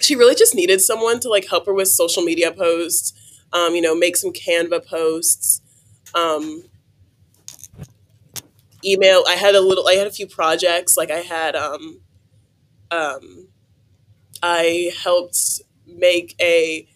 she 0.00 0.16
really 0.16 0.34
just 0.34 0.54
needed 0.54 0.80
someone 0.80 1.20
to 1.20 1.28
like 1.28 1.48
help 1.48 1.66
her 1.66 1.74
with 1.74 1.88
social 1.88 2.22
media 2.22 2.52
posts, 2.52 3.12
um, 3.52 3.74
you 3.74 3.80
know, 3.80 3.94
make 3.94 4.16
some 4.16 4.32
Canva 4.32 4.86
posts, 4.86 5.60
um, 6.14 6.64
email. 8.84 9.24
I 9.28 9.34
had 9.34 9.54
a 9.54 9.60
little, 9.60 9.86
I 9.88 9.94
had 9.94 10.06
a 10.06 10.10
few 10.12 10.26
projects. 10.26 10.96
Like 10.96 11.10
I 11.10 11.20
had, 11.20 11.56
um, 11.56 12.00
um, 12.90 13.48
I 14.42 14.92
helped 15.02 15.62
make 15.86 16.34
a, 16.40 16.86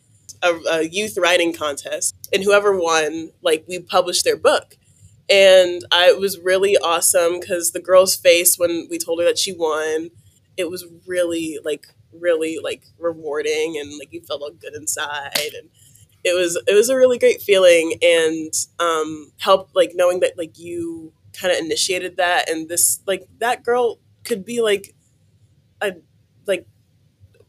a, 0.43 0.55
a 0.71 0.83
youth 0.89 1.17
writing 1.19 1.53
contest, 1.53 2.15
and 2.33 2.43
whoever 2.43 2.79
won, 2.79 3.31
like 3.43 3.65
we 3.69 3.81
published 3.81 4.25
their 4.25 4.37
book. 4.37 4.77
And 5.29 5.85
I, 5.93 6.09
it 6.11 6.19
was 6.19 6.39
really 6.41 6.77
awesome 6.77 7.39
because 7.41 7.71
the 7.71 7.81
girl's 7.81 8.17
face 8.17 8.59
when 8.59 8.89
we 8.91 8.99
told 8.99 9.21
her 9.21 9.27
that 9.27 9.39
she 9.39 9.53
won, 9.53 10.11
it 10.57 10.71
was 10.71 10.87
really 11.07 11.59
like 11.65 11.87
really 12.13 12.59
like 12.63 12.83
rewarding 12.99 13.77
and 13.79 13.97
like 13.99 14.13
you 14.13 14.21
felt 14.23 14.43
all 14.43 14.51
good 14.51 14.75
inside 14.75 15.53
and 15.57 15.71
it 16.25 16.35
was 16.37 16.61
it 16.67 16.75
was 16.75 16.89
a 16.89 16.97
really 16.97 17.19
great 17.19 17.41
feeling 17.41 17.95
and 18.03 18.53
um 18.81 19.33
help 19.39 19.71
like 19.75 19.93
knowing 19.95 20.21
that 20.21 20.37
like 20.37 20.59
you 20.59 21.13
kind 21.39 21.53
of 21.53 21.59
initiated 21.61 22.17
that 22.17 22.49
and 22.51 22.69
this 22.69 23.01
like 23.07 23.27
that 23.39 23.63
girl 23.65 23.99
could 24.25 24.45
be 24.45 24.61
like 24.63 24.95
a 25.81 25.95
like 26.47 26.67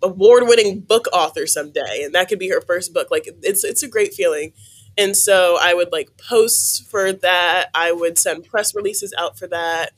award 0.04 0.44
winning 0.48 0.82
book 0.82 1.08
author 1.14 1.48
someday 1.48 2.04
and 2.04 2.16
that 2.16 2.30
could 2.30 2.40
be 2.40 2.50
her 2.50 2.62
first 2.62 2.94
book. 2.94 3.10
Like 3.12 3.28
it's 3.44 3.64
it's 3.64 3.84
a 3.84 3.88
great 3.90 4.14
feeling. 4.14 4.54
And 4.98 5.16
so 5.16 5.58
i 5.62 5.74
would 5.74 5.92
like 5.92 6.10
post 6.18 6.90
for 6.90 7.14
that. 7.14 7.70
I 7.74 7.92
would 7.92 8.18
send 8.18 8.46
press 8.46 8.76
releases 8.76 9.14
out 9.18 9.38
for 9.40 9.48
that 9.48 9.92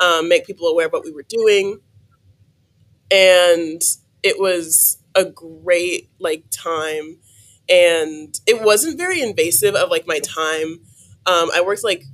um, 0.00 0.28
make 0.28 0.46
people 0.46 0.66
aware 0.66 0.86
of 0.86 0.92
what 0.92 1.04
we 1.04 1.12
were 1.12 1.24
doing. 1.28 1.80
And 3.10 3.80
it 4.22 4.40
was 4.40 4.98
a 5.14 5.24
great 5.24 6.10
like 6.18 6.44
time. 6.50 7.18
And 7.68 8.38
it 8.46 8.62
wasn't 8.62 8.98
very 8.98 9.22
invasive 9.22 9.74
of 9.74 9.90
like 9.90 10.06
my 10.06 10.18
time. 10.20 10.80
Um, 11.26 11.50
i 11.54 11.62
worked 11.64 11.84
like 11.84 12.04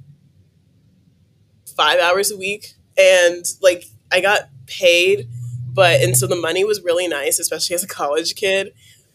five 1.77 2.01
hours 2.01 2.31
a 2.31 2.37
week. 2.37 2.75
And 2.99 3.45
like 3.63 3.85
i 4.13 4.21
got 4.21 4.51
paid 4.67 5.29
but 5.73 6.01
and 6.01 6.17
so 6.17 6.27
the 6.27 6.37
money 6.37 6.65
was 6.65 6.83
really 6.83 7.07
nice 7.07 7.39
especially 7.39 7.75
as 7.75 7.85
a 7.85 7.89
college 7.89 8.35
kid. 8.35 8.73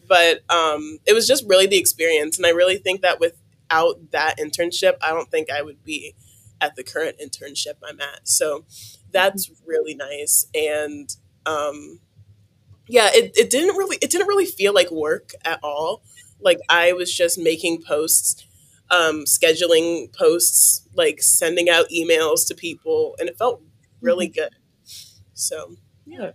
But 0.08 0.42
um, 0.48 0.98
it 1.04 1.14
was 1.14 1.26
just 1.26 1.44
really 1.48 1.66
the 1.66 1.78
experience. 1.78 2.36
And 2.36 2.46
i 2.46 2.50
really 2.50 2.78
think 2.78 3.02
that 3.02 3.20
without 3.20 4.10
that 4.12 4.38
internship 4.38 4.94
i 5.02 5.10
don't 5.10 5.30
think 5.30 5.50
i 5.50 5.62
would 5.62 5.84
be 5.84 6.14
at 6.60 6.74
the 6.76 6.82
current 6.84 7.18
internship 7.18 7.74
i'm 7.86 8.00
at. 8.00 8.26
So 8.28 8.64
that's 9.12 9.50
really 9.66 9.94
nice. 9.94 10.46
And 10.54 11.14
um, 11.44 12.00
yeah 12.88 13.10
it, 13.12 13.36
it 13.36 13.50
didn't 13.50 13.76
really 13.76 13.98
it 14.00 14.10
didn't 14.10 14.28
really 14.28 14.46
feel 14.46 14.72
like 14.74 14.90
work 14.90 15.32
at 15.44 15.60
all. 15.62 16.02
Like 16.40 16.58
i 16.68 16.92
was 16.92 17.12
just 17.14 17.38
making 17.38 17.82
posts 17.82 18.45
um, 18.90 19.24
scheduling 19.24 20.12
posts 20.16 20.88
like 20.94 21.20
sending 21.20 21.68
out 21.68 21.86
emails 21.88 22.46
to 22.48 22.54
people 22.54 23.16
and 23.18 23.28
it 23.28 23.36
felt 23.38 23.62
really 24.00 24.28
good 24.28 24.50
so 25.34 25.74
yeah 26.06 26.30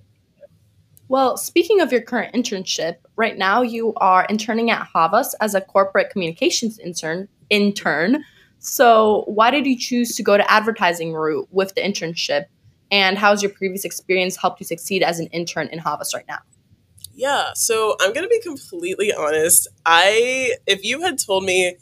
Well, 1.08 1.36
speaking 1.36 1.82
of 1.82 1.92
your 1.92 2.02
current 2.02 2.34
internship, 2.34 2.96
right 3.18 3.38
now 3.38 3.62
you 3.62 3.94
are 3.98 4.26
interning 4.30 4.72
at 4.72 4.88
Havas 4.94 5.36
as 5.42 5.54
a 5.54 5.60
corporate 5.60 6.10
communications 6.10 6.80
intern. 6.80 7.28
Intern. 7.50 8.24
So, 8.60 9.26
why 9.28 9.52
did 9.52 9.66
you 9.66 9.78
choose 9.78 10.16
to 10.16 10.24
go 10.24 10.38
to 10.38 10.50
advertising 10.50 11.12
route 11.12 11.50
with 11.52 11.76
the 11.76 11.82
internship? 11.82 12.46
And 12.92 13.18
how 13.18 13.32
has 13.32 13.44
your 13.44 13.52
previous 13.52 13.84
experience 13.84 14.38
helped 14.38 14.62
you 14.62 14.66
succeed 14.66 15.04
as 15.04 15.20
an 15.20 15.28
intern 15.34 15.68
in 15.68 15.80
Havas 15.80 16.14
right 16.14 16.28
now? 16.30 16.40
Yeah, 17.14 17.50
so 17.56 17.98
I'm 18.00 18.14
gonna 18.14 18.30
be 18.30 18.40
completely 18.40 19.14
honest. 19.14 19.68
I 19.86 20.56
if 20.66 20.86
you 20.86 21.02
had 21.02 21.20
told 21.20 21.44
me 21.44 21.76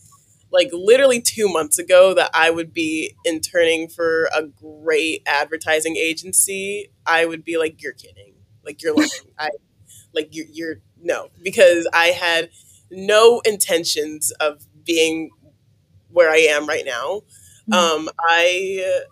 like 0.51 0.69
literally 0.73 1.21
two 1.21 1.47
months 1.51 1.77
ago 1.79 2.13
that 2.15 2.31
I 2.33 2.49
would 2.49 2.73
be 2.73 3.15
interning 3.25 3.87
for 3.89 4.29
a 4.35 4.43
great 4.43 5.23
advertising 5.25 5.95
agency, 5.97 6.91
I 7.05 7.25
would 7.25 7.43
be 7.45 7.57
like, 7.57 7.81
You're 7.81 7.93
kidding. 7.93 8.33
Like 8.65 8.81
you're 8.83 8.95
lying. 8.95 9.09
I 9.39 9.49
like 10.13 10.29
you're 10.31 10.47
you're 10.51 10.75
no, 11.01 11.29
because 11.43 11.87
I 11.93 12.07
had 12.07 12.49
no 12.91 13.41
intentions 13.45 14.31
of 14.39 14.65
being 14.85 15.31
where 16.09 16.29
I 16.29 16.37
am 16.37 16.67
right 16.67 16.85
now. 16.85 17.21
Mhm. 17.69 17.75
Um 17.75 18.09
I 18.19 19.03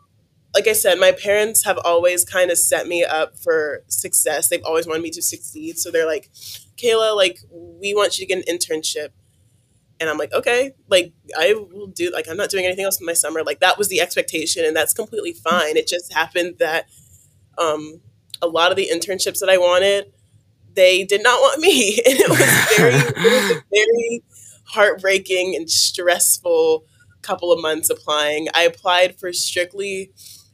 like 0.55 0.67
I 0.67 0.73
said, 0.73 0.99
my 0.99 1.11
parents 1.11 1.65
have 1.65 1.77
always 1.85 2.25
kind 2.25 2.49
of 2.51 2.57
set 2.57 2.87
me 2.87 3.03
up 3.03 3.37
for 3.37 3.83
success. 3.87 4.49
They've 4.49 4.63
always 4.65 4.87
wanted 4.87 5.03
me 5.03 5.11
to 5.11 5.21
succeed. 5.21 5.77
So 5.77 5.91
they're 5.91 6.07
like, 6.07 6.29
Kayla, 6.77 7.15
like, 7.15 7.39
we 7.51 7.93
want 7.93 8.17
you 8.17 8.25
to 8.25 8.33
get 8.33 8.47
an 8.47 8.55
internship. 8.57 9.09
And 9.99 10.09
I'm 10.09 10.17
like, 10.17 10.33
okay, 10.33 10.73
like 10.89 11.13
I 11.37 11.53
will 11.53 11.87
do 11.87 12.11
like 12.11 12.27
I'm 12.29 12.37
not 12.37 12.49
doing 12.49 12.65
anything 12.65 12.85
else 12.85 12.99
in 12.99 13.05
my 13.05 13.13
summer. 13.13 13.43
Like 13.43 13.59
that 13.61 13.77
was 13.77 13.89
the 13.89 14.01
expectation, 14.01 14.65
and 14.65 14.75
that's 14.75 14.93
completely 14.93 15.33
fine. 15.33 15.77
It 15.77 15.87
just 15.87 16.13
happened 16.13 16.55
that 16.59 16.85
um, 17.57 18.01
a 18.41 18.47
lot 18.47 18.71
of 18.71 18.77
the 18.77 18.89
internships 18.91 19.39
that 19.39 19.49
I 19.49 19.57
wanted, 19.57 20.11
they 20.73 21.03
did 21.03 21.23
not 21.23 21.39
want 21.39 21.61
me, 21.61 22.01
and 22.05 22.19
it 22.19 22.29
was 22.29 22.77
very, 22.77 22.93
it 22.93 23.51
was 23.51 23.63
very 23.73 24.23
heartbreaking 24.65 25.55
and 25.55 25.69
stressful 25.69 26.85
couple 27.21 27.51
of 27.51 27.61
months 27.61 27.89
applying. 27.89 28.47
I 28.53 28.63
applied 28.63 29.19
for 29.19 29.33
strictly 29.33 30.11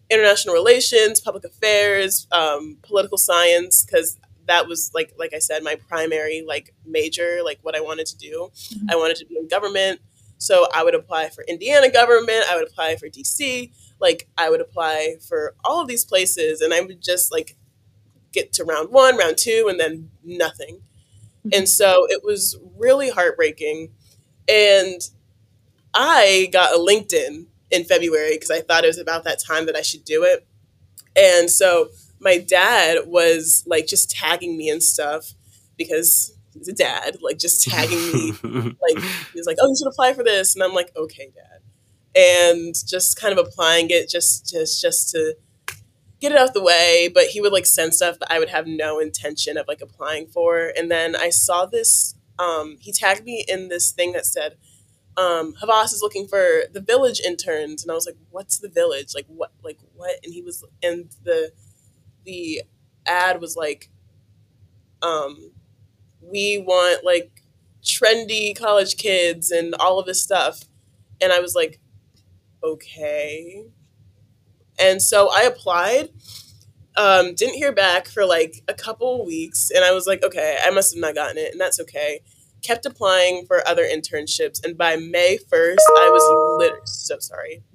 international 0.09 0.55
relations, 0.55 1.21
public 1.21 1.43
affairs, 1.43 2.27
um, 2.31 2.77
political 2.81 3.17
science, 3.17 3.85
because 3.85 4.17
that 4.47 4.67
was 4.67 4.91
like 4.93 5.13
like 5.17 5.33
I 5.33 5.39
said, 5.39 5.63
my 5.63 5.75
primary 5.87 6.43
like 6.45 6.73
major, 6.85 7.39
like 7.43 7.59
what 7.61 7.75
I 7.75 7.81
wanted 7.81 8.05
to 8.07 8.17
do. 8.17 8.49
Mm-hmm. 8.53 8.89
I 8.89 8.95
wanted 8.95 9.17
to 9.17 9.25
be 9.25 9.37
in 9.37 9.47
government. 9.47 9.99
So 10.37 10.67
I 10.73 10.83
would 10.83 10.95
apply 10.95 11.29
for 11.29 11.43
Indiana 11.47 11.89
government, 11.89 12.43
I 12.49 12.55
would 12.55 12.67
apply 12.67 12.97
for 12.97 13.07
DC, 13.07 13.71
like 13.99 14.27
I 14.37 14.49
would 14.49 14.59
apply 14.59 15.15
for 15.27 15.55
all 15.63 15.81
of 15.81 15.87
these 15.87 16.03
places 16.03 16.61
and 16.61 16.73
I 16.73 16.81
would 16.81 17.01
just 17.01 17.31
like 17.31 17.55
get 18.33 18.51
to 18.53 18.65
round 18.65 18.89
1, 18.91 19.17
round 19.17 19.37
2 19.37 19.67
and 19.69 19.79
then 19.79 20.09
nothing. 20.23 20.81
Mm-hmm. 21.45 21.49
And 21.53 21.69
so 21.69 22.05
it 22.09 22.23
was 22.25 22.57
really 22.77 23.09
heartbreaking 23.09 23.91
and 24.49 25.01
I 25.93 26.49
got 26.51 26.73
a 26.73 26.77
LinkedIn 26.77 27.45
in 27.71 27.83
February 27.85 28.35
because 28.35 28.51
I 28.51 28.61
thought 28.61 28.83
it 28.83 28.87
was 28.87 28.97
about 28.97 29.23
that 29.23 29.39
time 29.39 29.65
that 29.67 29.75
I 29.75 29.81
should 29.81 30.03
do 30.03 30.23
it. 30.23 30.45
And 31.15 31.49
so 31.49 31.89
my 32.23 32.37
dad 32.37 32.99
was 33.07 33.63
like 33.67 33.87
just 33.87 34.09
tagging 34.09 34.57
me 34.57 34.69
and 34.69 34.81
stuff 34.81 35.33
because 35.77 36.33
he's 36.53 36.67
a 36.67 36.73
dad, 36.73 37.17
like 37.21 37.37
just 37.37 37.69
tagging 37.69 38.11
me. 38.13 38.31
like 38.81 39.03
he's 39.33 39.45
like, 39.45 39.57
"Oh, 39.61 39.67
you 39.69 39.75
should 39.77 39.87
apply 39.87 40.13
for 40.13 40.23
this," 40.23 40.55
and 40.55 40.63
I'm 40.63 40.73
like, 40.73 40.91
"Okay, 40.95 41.31
dad," 41.35 41.61
and 42.15 42.75
just 42.87 43.19
kind 43.19 43.37
of 43.37 43.45
applying 43.45 43.89
it 43.89 44.09
just 44.09 44.49
just 44.49 44.81
just 44.81 45.09
to 45.11 45.35
get 46.19 46.31
it 46.31 46.37
out 46.37 46.53
the 46.53 46.63
way. 46.63 47.09
But 47.13 47.25
he 47.25 47.41
would 47.41 47.53
like 47.53 47.65
send 47.65 47.93
stuff 47.93 48.19
that 48.19 48.31
I 48.31 48.39
would 48.39 48.49
have 48.49 48.67
no 48.67 48.99
intention 48.99 49.57
of 49.57 49.67
like 49.67 49.81
applying 49.81 50.27
for, 50.27 50.71
and 50.77 50.89
then 50.89 51.15
I 51.15 51.29
saw 51.29 51.65
this. 51.65 52.15
Um, 52.39 52.77
he 52.79 52.91
tagged 52.91 53.23
me 53.23 53.45
in 53.47 53.69
this 53.69 53.91
thing 53.91 54.13
that 54.13 54.25
said. 54.25 54.57
Um, 55.15 55.53
Havas 55.61 55.93
is 55.93 56.01
looking 56.01 56.27
for 56.27 56.63
the 56.71 56.81
village 56.81 57.19
interns, 57.19 57.83
and 57.83 57.91
I 57.91 57.93
was 57.95 58.07
like, 58.07 58.17
"What's 58.31 58.57
the 58.57 58.67
village? 58.69 59.13
Like 59.13 59.27
what? 59.27 59.51
Like 59.63 59.77
what?" 59.93 60.19
And 60.23 60.33
he 60.33 60.41
was, 60.41 60.65
and 60.81 61.11
the 61.23 61.51
the 62.25 62.63
ad 63.05 63.41
was 63.41 63.55
like, 63.55 63.89
um, 65.01 65.51
we 66.21 66.63
want 66.65 67.03
like 67.03 67.43
trendy 67.83 68.57
college 68.57 68.97
kids 68.97 69.51
and 69.51 69.75
all 69.75 69.99
of 69.99 70.05
this 70.05 70.23
stuff. 70.23 70.61
And 71.21 71.31
I 71.31 71.39
was 71.39 71.55
like, 71.55 71.79
okay. 72.63 73.65
And 74.79 75.01
so 75.01 75.29
I 75.31 75.43
applied. 75.43 76.09
Um, 76.95 77.33
didn't 77.33 77.55
hear 77.55 77.71
back 77.71 78.07
for 78.07 78.25
like 78.25 78.63
a 78.67 78.73
couple 78.73 79.25
weeks, 79.25 79.71
and 79.73 79.83
I 79.83 79.91
was 79.93 80.05
like, 80.05 80.23
okay, 80.23 80.59
I 80.63 80.69
must 80.69 80.93
have 80.93 81.01
not 81.01 81.15
gotten 81.15 81.39
it, 81.39 81.51
and 81.51 81.59
that's 81.59 81.79
okay. 81.79 82.19
Kept 82.61 82.85
applying 82.85 83.47
for 83.47 83.67
other 83.67 83.83
internships, 83.83 84.63
and 84.63 84.77
by 84.77 84.95
May 84.97 85.37
first, 85.49 85.81
I 85.97 86.09
was 86.11 86.59
literally 86.59 86.81
so 86.85 87.17
sorry. 87.19 87.63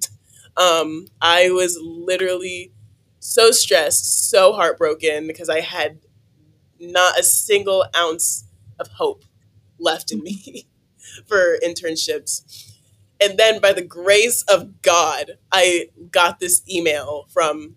Um, 0.57 1.07
I 1.21 1.51
was 1.51 1.79
literally 1.81 2.73
so 3.19 3.51
stressed, 3.51 4.29
so 4.29 4.53
heartbroken 4.53 5.27
because 5.27 5.49
I 5.49 5.61
had 5.61 5.99
not 6.79 7.19
a 7.19 7.23
single 7.23 7.85
ounce 7.95 8.45
of 8.79 8.87
hope 8.87 9.23
left 9.79 10.11
in 10.11 10.21
me 10.23 10.67
for 11.27 11.57
internships. 11.65 12.73
And 13.21 13.37
then 13.37 13.59
by 13.59 13.73
the 13.73 13.81
grace 13.81 14.43
of 14.43 14.81
God, 14.81 15.31
I 15.51 15.89
got 16.09 16.39
this 16.39 16.61
email 16.69 17.27
from 17.29 17.75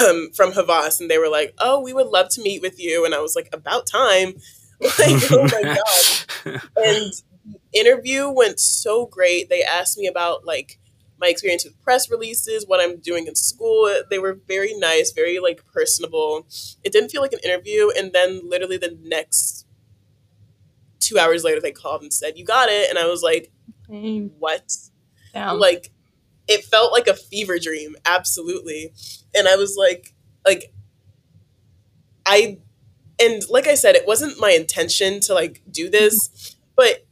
um, 0.00 0.30
from 0.34 0.52
Havas 0.52 1.00
and 1.00 1.10
they 1.10 1.18
were 1.18 1.28
like, 1.28 1.54
"Oh, 1.58 1.80
we 1.80 1.92
would 1.92 2.08
love 2.08 2.28
to 2.30 2.42
meet 2.42 2.60
with 2.60 2.80
you." 2.80 3.04
And 3.04 3.14
I 3.14 3.20
was 3.20 3.36
like, 3.36 3.48
"About 3.52 3.86
time." 3.86 4.34
like, 4.80 5.22
oh 5.32 5.42
my 5.42 5.62
god. 6.44 6.60
And 6.76 7.12
the 7.44 7.58
interview 7.72 8.28
went 8.30 8.60
so 8.60 9.06
great. 9.06 9.48
They 9.48 9.62
asked 9.62 9.98
me 9.98 10.06
about 10.06 10.44
like 10.44 10.78
my 11.20 11.28
experience 11.28 11.64
with 11.64 11.80
press 11.82 12.10
releases, 12.10 12.66
what 12.66 12.80
I'm 12.80 12.98
doing 12.98 13.26
in 13.26 13.34
school. 13.34 13.92
They 14.10 14.18
were 14.18 14.38
very 14.46 14.74
nice, 14.74 15.12
very 15.12 15.38
like 15.38 15.64
personable. 15.72 16.46
It 16.84 16.92
didn't 16.92 17.10
feel 17.10 17.22
like 17.22 17.32
an 17.32 17.40
interview. 17.44 17.90
And 17.96 18.12
then 18.12 18.42
literally 18.44 18.76
the 18.76 18.96
next 19.02 19.66
two 21.00 21.18
hours 21.18 21.44
later, 21.44 21.60
they 21.60 21.72
called 21.72 22.02
and 22.02 22.12
said, 22.12 22.38
You 22.38 22.44
got 22.44 22.68
it. 22.68 22.88
And 22.88 22.98
I 22.98 23.06
was 23.06 23.22
like, 23.22 23.50
mm. 23.88 24.30
What? 24.38 24.72
Damn. 25.32 25.58
Like, 25.58 25.90
it 26.46 26.64
felt 26.64 26.92
like 26.92 27.06
a 27.06 27.14
fever 27.14 27.58
dream, 27.58 27.96
absolutely. 28.06 28.92
And 29.34 29.46
I 29.46 29.56
was 29.56 29.76
like, 29.76 30.14
like, 30.46 30.72
I, 32.24 32.58
and 33.20 33.42
like 33.50 33.66
I 33.66 33.74
said, 33.74 33.96
it 33.96 34.06
wasn't 34.06 34.40
my 34.40 34.50
intention 34.50 35.20
to 35.20 35.34
like 35.34 35.62
do 35.70 35.90
this, 35.90 36.56
but 36.76 37.06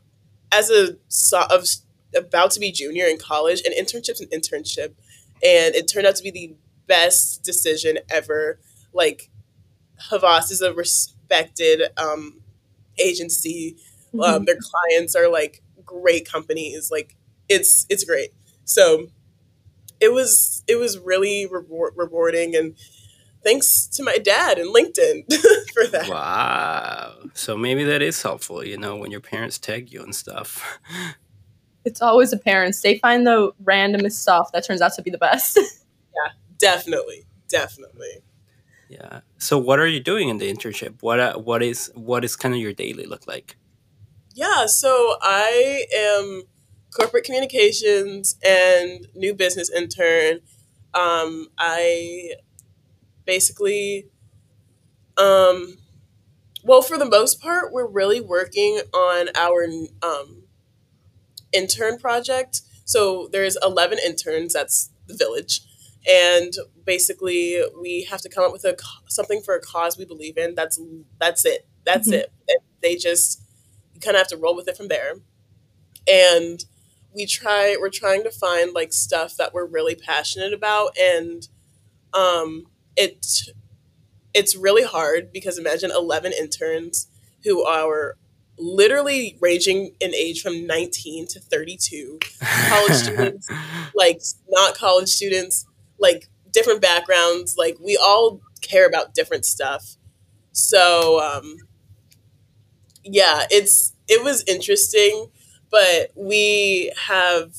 as 0.52 0.70
a 0.70 0.96
so, 1.08 1.42
of 1.50 1.66
about 2.14 2.50
to 2.52 2.60
be 2.60 2.72
junior 2.72 3.06
in 3.06 3.18
college, 3.18 3.62
and 3.64 3.74
internship's 3.74 4.20
an 4.20 4.28
internship, 4.28 4.94
and 5.42 5.74
it 5.74 5.90
turned 5.90 6.06
out 6.06 6.16
to 6.16 6.22
be 6.22 6.30
the 6.30 6.54
best 6.86 7.42
decision 7.42 7.98
ever. 8.10 8.60
Like 8.92 9.30
Havas 10.10 10.50
is 10.50 10.60
a 10.60 10.72
respected 10.72 11.82
um, 11.96 12.40
agency. 12.98 13.76
Um, 14.14 14.20
mm-hmm. 14.20 14.34
Um, 14.34 14.44
their 14.44 14.58
clients 14.60 15.14
are 15.14 15.30
like 15.30 15.62
great 15.84 16.30
companies. 16.30 16.90
Like 16.90 17.16
it's 17.48 17.86
it's 17.88 18.04
great. 18.04 18.30
So 18.64 19.08
it 20.00 20.12
was 20.12 20.62
it 20.66 20.76
was 20.76 20.98
really 20.98 21.46
reward, 21.46 21.94
rewarding 21.96 22.54
and 22.54 22.74
thanks 23.42 23.86
to 23.86 24.02
my 24.02 24.16
dad 24.18 24.58
and 24.58 24.74
LinkedIn 24.74 25.32
for 25.74 25.86
that. 25.86 26.08
Wow. 26.08 27.14
So 27.34 27.56
maybe 27.56 27.84
that 27.84 28.02
is 28.02 28.20
helpful, 28.20 28.64
you 28.64 28.76
know, 28.76 28.96
when 28.96 29.10
your 29.10 29.20
parents 29.20 29.58
tag 29.58 29.92
you 29.92 30.02
and 30.02 30.14
stuff. 30.14 30.80
it's 31.86 32.02
always 32.02 32.32
the 32.32 32.38
parents. 32.38 32.82
They 32.82 32.98
find 32.98 33.26
the 33.26 33.52
randomest 33.64 34.12
stuff 34.12 34.52
that 34.52 34.66
turns 34.66 34.82
out 34.82 34.92
to 34.94 35.02
be 35.02 35.10
the 35.10 35.18
best. 35.18 35.56
yeah, 36.14 36.32
definitely, 36.58 37.24
definitely. 37.48 38.22
Yeah. 38.88 39.20
So, 39.38 39.56
what 39.56 39.78
are 39.78 39.86
you 39.86 40.00
doing 40.00 40.28
in 40.28 40.38
the 40.38 40.52
internship? 40.52 40.96
What 41.00 41.20
uh, 41.20 41.38
what 41.38 41.62
is 41.62 41.90
what 41.94 42.24
is 42.24 42.36
kind 42.36 42.54
of 42.54 42.60
your 42.60 42.72
daily 42.72 43.06
look 43.06 43.26
like? 43.26 43.56
Yeah. 44.34 44.66
So 44.66 45.16
I 45.22 45.86
am 45.96 46.42
corporate 46.94 47.24
communications 47.24 48.36
and 48.44 49.06
new 49.14 49.34
business 49.34 49.70
intern. 49.70 50.40
Um, 50.92 51.48
I 51.58 52.32
basically, 53.24 54.08
um, 55.16 55.78
well, 56.64 56.82
for 56.82 56.98
the 56.98 57.08
most 57.08 57.40
part, 57.40 57.72
we're 57.72 57.88
really 57.88 58.20
working 58.20 58.80
on 58.92 59.28
our 59.36 59.66
um, 60.02 60.42
intern 61.52 61.98
project. 61.98 62.62
So 62.84 63.28
there's 63.32 63.56
11 63.62 63.98
interns, 64.04 64.52
that's 64.52 64.90
the 65.06 65.14
village. 65.14 65.62
And 66.08 66.52
basically 66.84 67.60
we 67.80 68.06
have 68.10 68.20
to 68.22 68.28
come 68.28 68.44
up 68.44 68.52
with 68.52 68.64
a 68.64 68.76
something 69.08 69.40
for 69.42 69.54
a 69.54 69.60
cause 69.60 69.98
we 69.98 70.04
believe 70.04 70.38
in. 70.38 70.54
That's 70.54 70.80
that's 71.18 71.44
it. 71.44 71.66
That's 71.84 72.08
mm-hmm. 72.08 72.20
it. 72.20 72.32
And 72.48 72.60
they 72.80 72.96
just 72.96 73.42
you 73.92 74.00
kind 74.00 74.16
of 74.16 74.20
have 74.20 74.28
to 74.28 74.36
roll 74.36 74.54
with 74.54 74.68
it 74.68 74.76
from 74.76 74.88
there. 74.88 75.14
And 76.08 76.64
we 77.14 77.26
try 77.26 77.76
we're 77.80 77.90
trying 77.90 78.22
to 78.22 78.30
find 78.30 78.72
like 78.72 78.92
stuff 78.92 79.36
that 79.36 79.54
we're 79.54 79.66
really 79.66 79.94
passionate 79.94 80.52
about 80.52 80.96
and 80.98 81.48
um 82.12 82.66
it 82.94 83.50
it's 84.34 84.54
really 84.54 84.84
hard 84.84 85.32
because 85.32 85.58
imagine 85.58 85.90
11 85.90 86.32
interns 86.38 87.08
who 87.42 87.64
are 87.64 88.16
literally 88.58 89.36
ranging 89.40 89.94
in 90.00 90.14
age 90.14 90.42
from 90.42 90.66
19 90.66 91.26
to 91.28 91.40
32 91.40 92.18
college 92.68 92.92
students 92.94 93.48
like 93.94 94.20
not 94.48 94.74
college 94.74 95.08
students 95.08 95.66
like 95.98 96.28
different 96.52 96.80
backgrounds 96.80 97.56
like 97.58 97.76
we 97.80 97.96
all 97.96 98.40
care 98.62 98.86
about 98.86 99.14
different 99.14 99.44
stuff. 99.44 99.96
So 100.52 101.20
um 101.20 101.56
yeah 103.04 103.44
it's 103.50 103.94
it 104.08 104.22
was 104.24 104.42
interesting 104.48 105.30
but 105.70 106.10
we 106.14 106.92
have 107.06 107.54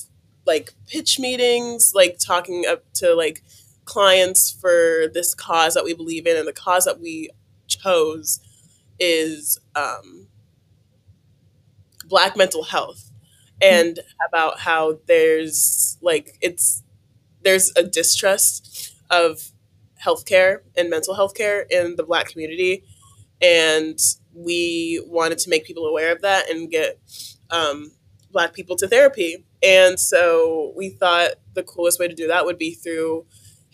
like 0.45 0.73
pitch 0.87 1.19
meetings 1.19 1.93
like 1.93 2.17
talking 2.19 2.65
up 2.67 2.83
to 2.93 3.13
like 3.13 3.43
clients 3.85 4.51
for 4.51 5.07
this 5.13 5.33
cause 5.33 5.73
that 5.73 5.83
we 5.83 5.93
believe 5.93 6.25
in 6.25 6.35
and 6.35 6.47
the 6.47 6.53
cause 6.53 6.85
that 6.85 6.99
we 6.99 7.29
chose 7.67 8.39
is 8.99 9.59
um 9.75 10.27
black 12.07 12.37
mental 12.37 12.63
health 12.63 13.11
and 13.61 13.99
about 14.27 14.59
how 14.59 14.99
there's 15.07 15.97
like 16.01 16.37
it's 16.41 16.83
there's 17.43 17.71
a 17.75 17.83
distrust 17.83 18.95
of 19.09 19.51
healthcare 20.03 20.59
and 20.77 20.89
mental 20.89 21.15
health 21.15 21.35
care 21.35 21.61
in 21.69 21.95
the 21.95 22.03
black 22.03 22.29
community 22.29 22.83
and 23.41 23.99
we 24.33 25.03
wanted 25.07 25.37
to 25.39 25.49
make 25.49 25.65
people 25.65 25.85
aware 25.85 26.11
of 26.11 26.21
that 26.21 26.49
and 26.49 26.69
get 26.69 26.99
um, 27.49 27.91
Black 28.31 28.53
people 28.53 28.75
to 28.77 28.87
therapy. 28.87 29.45
And 29.63 29.99
so 29.99 30.73
we 30.75 30.89
thought 30.89 31.31
the 31.53 31.63
coolest 31.63 31.99
way 31.99 32.07
to 32.07 32.13
do 32.15 32.27
that 32.27 32.45
would 32.45 32.57
be 32.57 32.73
through 32.73 33.25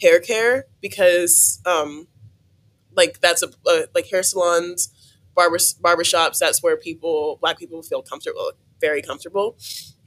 hair 0.02 0.20
care 0.20 0.66
because, 0.82 1.62
um, 1.66 2.08
like, 2.96 3.20
that's 3.22 3.44
a, 3.44 3.50
a 3.68 3.86
like 3.96 4.08
hair 4.10 4.24
salons, 4.24 4.93
barber 5.36 5.58
barbershops. 5.58 6.38
That's 6.40 6.62
where 6.62 6.78
people, 6.78 7.38
Black 7.42 7.58
people, 7.58 7.82
feel 7.84 8.02
comfortable, 8.02 8.52
very 8.80 9.02
comfortable. 9.02 9.58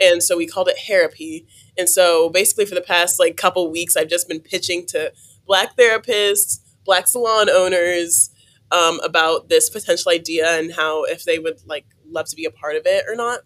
And 0.01 0.23
so 0.23 0.37
we 0.37 0.47
called 0.47 0.69
it 0.69 0.77
therapy. 0.87 1.47
And 1.79 1.89
so 1.89 2.29
basically, 2.29 2.67
for 2.67 2.75
the 2.75 2.81
past 2.81 3.19
like 3.19 3.37
couple 3.37 3.71
weeks, 3.71 3.97
I've 3.97 4.09
just 4.09 4.29
been 4.29 4.41
pitching 4.41 4.87
to 4.87 5.13
Black 5.47 5.77
therapists, 5.77 6.61
Black 6.85 7.09
salon 7.09 7.49
owners 7.49 8.31
um, 8.73 9.01
about 9.01 9.49
this 9.49 9.71
potential 9.71 10.11
idea 10.13 10.59
and 10.59 10.73
how 10.73 11.05
if 11.05 11.25
they 11.25 11.39
would 11.39 11.61
like 11.67 11.87
love 12.09 12.27
to 12.27 12.37
be 12.37 12.45
a 12.45 12.51
part 12.51 12.77
of 12.77 12.83
it 12.87 13.05
or 13.09 13.15
not. 13.15 13.41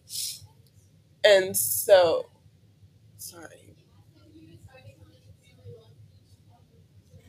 And 1.24 1.56
so, 1.56 2.26
sorry. 3.18 3.60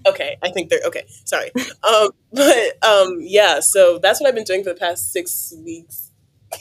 Okay, 0.08 0.38
I 0.42 0.52
think 0.52 0.70
they're 0.70 0.82
okay. 0.88 1.06
Sorry, 1.26 1.52
um, 1.84 2.12
but 2.34 2.84
um, 2.84 3.18
yeah. 3.22 3.60
So 3.60 4.00
that's 4.00 4.20
what 4.20 4.28
I've 4.28 4.36
been 4.36 4.44
doing 4.44 4.64
for 4.64 4.70
the 4.74 4.80
past 4.80 5.12
six 5.12 5.54
weeks. 5.64 6.12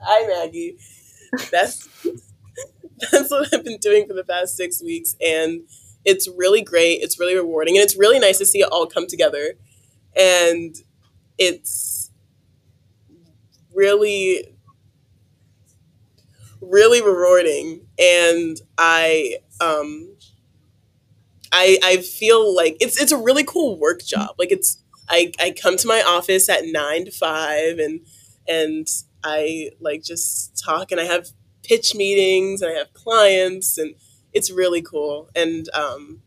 Hi, 0.00 0.26
Maggie. 0.26 0.78
That's 1.50 1.88
that's 3.12 3.30
what 3.30 3.52
I've 3.52 3.64
been 3.64 3.78
doing 3.78 4.06
for 4.06 4.14
the 4.14 4.24
past 4.24 4.56
six 4.56 4.82
weeks, 4.82 5.16
and 5.24 5.62
it's 6.04 6.28
really 6.28 6.62
great. 6.62 7.02
It's 7.02 7.20
really 7.20 7.36
rewarding, 7.36 7.76
and 7.76 7.84
it's 7.84 7.96
really 7.96 8.18
nice 8.18 8.38
to 8.38 8.46
see 8.46 8.60
it 8.60 8.68
all 8.72 8.86
come 8.86 9.06
together. 9.06 9.54
And 10.16 10.74
it's 11.38 12.10
really 13.74 14.56
really 16.60 17.02
rewarding 17.02 17.86
and 17.98 18.60
i 18.78 19.36
um 19.60 20.16
i 21.52 21.78
i 21.84 21.96
feel 21.98 22.54
like 22.54 22.76
it's 22.80 23.00
it's 23.00 23.12
a 23.12 23.16
really 23.16 23.44
cool 23.44 23.78
work 23.78 24.02
job. 24.04 24.30
Like 24.38 24.52
it's 24.52 24.82
i 25.08 25.32
i 25.40 25.52
come 25.60 25.76
to 25.76 25.86
my 25.88 26.02
office 26.06 26.48
at 26.48 26.62
nine 26.64 27.04
to 27.06 27.10
five 27.10 27.78
and 27.78 28.00
and 28.48 28.88
i 29.24 29.70
like 29.80 30.02
just 30.02 30.56
talk 30.62 30.90
and 30.92 31.00
i 31.00 31.04
have 31.04 31.28
pitch 31.62 31.94
meetings 31.94 32.62
and 32.62 32.70
i 32.72 32.74
have 32.74 32.92
clients 32.94 33.78
and 33.78 33.94
it's 34.32 34.50
really 34.50 34.82
cool. 34.82 35.30
And 35.34 35.68
um 35.74 36.20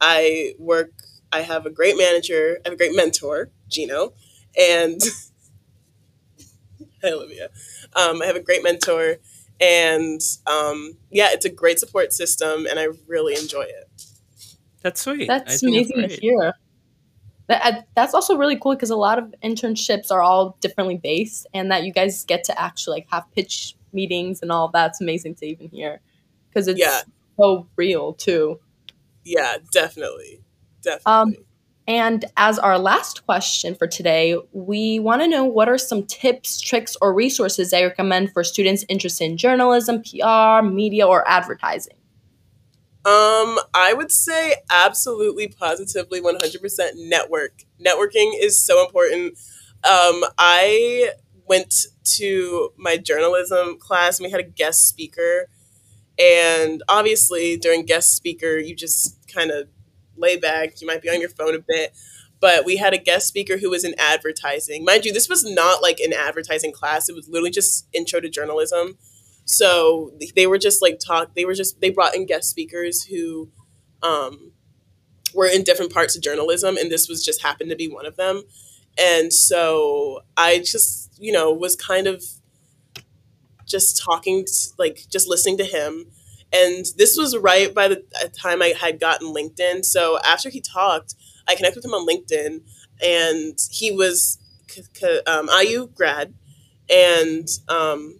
i 0.00 0.52
work 0.58 0.92
i 1.32 1.40
have 1.40 1.66
a 1.66 1.70
great 1.70 1.96
manager 1.96 2.58
i 2.64 2.68
have 2.68 2.74
a 2.74 2.76
great 2.76 2.94
mentor 2.94 3.50
gino 3.68 4.12
and 4.58 5.00
hi 7.02 7.10
olivia 7.10 7.48
um, 7.94 8.22
i 8.22 8.26
have 8.26 8.36
a 8.36 8.40
great 8.40 8.62
mentor 8.62 9.16
and 9.58 10.20
um, 10.46 10.98
yeah, 11.10 11.28
it's 11.30 11.46
a 11.46 11.48
great 11.48 11.78
support 11.78 12.12
system, 12.12 12.66
and 12.68 12.78
I 12.78 12.88
really 13.08 13.34
enjoy 13.36 13.62
it. 13.62 13.85
That's 14.82 15.00
sweet. 15.00 15.26
That's 15.26 15.62
amazing 15.62 16.08
to 16.08 16.08
hear. 16.08 16.54
That, 17.48 17.62
uh, 17.64 17.82
that's 17.94 18.12
also 18.12 18.36
really 18.36 18.58
cool 18.58 18.74
because 18.74 18.90
a 18.90 18.96
lot 18.96 19.18
of 19.18 19.32
internships 19.42 20.10
are 20.10 20.20
all 20.20 20.56
differently 20.60 20.98
based, 21.02 21.46
and 21.54 21.70
that 21.70 21.84
you 21.84 21.92
guys 21.92 22.24
get 22.24 22.44
to 22.44 22.60
actually 22.60 22.98
like 22.98 23.06
have 23.10 23.24
pitch 23.34 23.76
meetings 23.92 24.42
and 24.42 24.50
all 24.50 24.68
that's 24.68 25.00
amazing 25.00 25.34
to 25.36 25.46
even 25.46 25.68
hear 25.68 26.00
because 26.48 26.68
it's 26.68 26.80
yeah. 26.80 27.02
so 27.38 27.66
real 27.76 28.14
too. 28.14 28.58
Yeah, 29.24 29.56
definitely, 29.72 30.40
definitely. 30.82 31.36
Um, 31.38 31.46
and 31.88 32.24
as 32.36 32.58
our 32.58 32.78
last 32.78 33.24
question 33.26 33.76
for 33.76 33.86
today, 33.86 34.36
we 34.52 34.98
want 34.98 35.22
to 35.22 35.28
know 35.28 35.44
what 35.44 35.68
are 35.68 35.78
some 35.78 36.04
tips, 36.04 36.60
tricks, 36.60 36.96
or 37.00 37.14
resources 37.14 37.70
they 37.70 37.84
recommend 37.84 38.32
for 38.32 38.42
students 38.42 38.84
interested 38.88 39.24
in 39.24 39.36
journalism, 39.36 40.02
PR, 40.02 40.66
media, 40.66 41.06
or 41.06 41.28
advertising? 41.28 41.96
Um, 43.06 43.60
I 43.72 43.94
would 43.96 44.10
say 44.10 44.56
absolutely, 44.68 45.46
positively, 45.46 46.20
100% 46.20 46.90
network. 46.96 47.62
Networking 47.80 48.32
is 48.36 48.60
so 48.60 48.84
important. 48.84 49.38
Um, 49.84 50.24
I 50.36 51.10
went 51.48 51.86
to 52.16 52.72
my 52.76 52.96
journalism 52.96 53.78
class 53.78 54.18
and 54.18 54.26
we 54.26 54.32
had 54.32 54.40
a 54.40 54.48
guest 54.48 54.88
speaker. 54.88 55.48
And 56.18 56.82
obviously, 56.88 57.56
during 57.56 57.86
guest 57.86 58.16
speaker, 58.16 58.56
you 58.58 58.74
just 58.74 59.16
kind 59.32 59.52
of 59.52 59.68
lay 60.16 60.36
back. 60.36 60.80
You 60.80 60.88
might 60.88 61.02
be 61.02 61.10
on 61.10 61.20
your 61.20 61.30
phone 61.30 61.54
a 61.54 61.60
bit. 61.60 61.96
But 62.40 62.64
we 62.64 62.76
had 62.76 62.92
a 62.92 62.98
guest 62.98 63.28
speaker 63.28 63.58
who 63.58 63.70
was 63.70 63.84
in 63.84 63.94
advertising. 63.98 64.84
Mind 64.84 65.04
you, 65.04 65.12
this 65.12 65.28
was 65.28 65.44
not 65.44 65.82
like 65.82 66.00
an 66.00 66.12
advertising 66.12 66.72
class. 66.72 67.08
It 67.08 67.14
was 67.14 67.28
literally 67.28 67.50
just 67.50 67.86
intro 67.92 68.20
to 68.20 68.28
journalism. 68.28 68.98
So 69.46 70.12
they 70.36 70.46
were 70.46 70.58
just 70.58 70.82
like 70.82 71.00
talk. 71.00 71.34
They 71.34 71.46
were 71.46 71.54
just 71.54 71.80
they 71.80 71.90
brought 71.90 72.14
in 72.14 72.26
guest 72.26 72.50
speakers 72.50 73.04
who 73.04 73.50
um, 74.02 74.52
were 75.34 75.46
in 75.46 75.64
different 75.64 75.92
parts 75.92 76.16
of 76.16 76.22
journalism, 76.22 76.76
and 76.76 76.90
this 76.92 77.08
was 77.08 77.24
just 77.24 77.42
happened 77.42 77.70
to 77.70 77.76
be 77.76 77.88
one 77.88 78.06
of 78.06 78.16
them. 78.16 78.42
And 78.98 79.32
so 79.32 80.20
I 80.36 80.58
just 80.58 81.14
you 81.18 81.32
know 81.32 81.52
was 81.52 81.76
kind 81.76 82.06
of 82.06 82.22
just 83.66 84.02
talking, 84.02 84.46
like 84.78 85.06
just 85.10 85.28
listening 85.28 85.58
to 85.58 85.64
him 85.64 86.06
and 86.52 86.86
this 86.96 87.16
was 87.16 87.36
right 87.36 87.74
by 87.74 87.88
the 87.88 88.02
time 88.32 88.62
I 88.62 88.68
had 88.78 89.00
gotten 89.00 89.34
LinkedIn. 89.34 89.84
So 89.84 90.18
after 90.24 90.48
he 90.48 90.60
talked, 90.60 91.14
I 91.48 91.54
connected 91.54 91.78
with 91.78 91.84
him 91.84 91.94
on 91.94 92.06
LinkedIn, 92.06 92.60
and 93.02 93.58
he 93.70 93.90
was 93.92 94.38
um, 95.26 95.48
IU 95.60 95.88
grad, 95.88 96.34
and 96.88 97.48
um, 97.68 98.18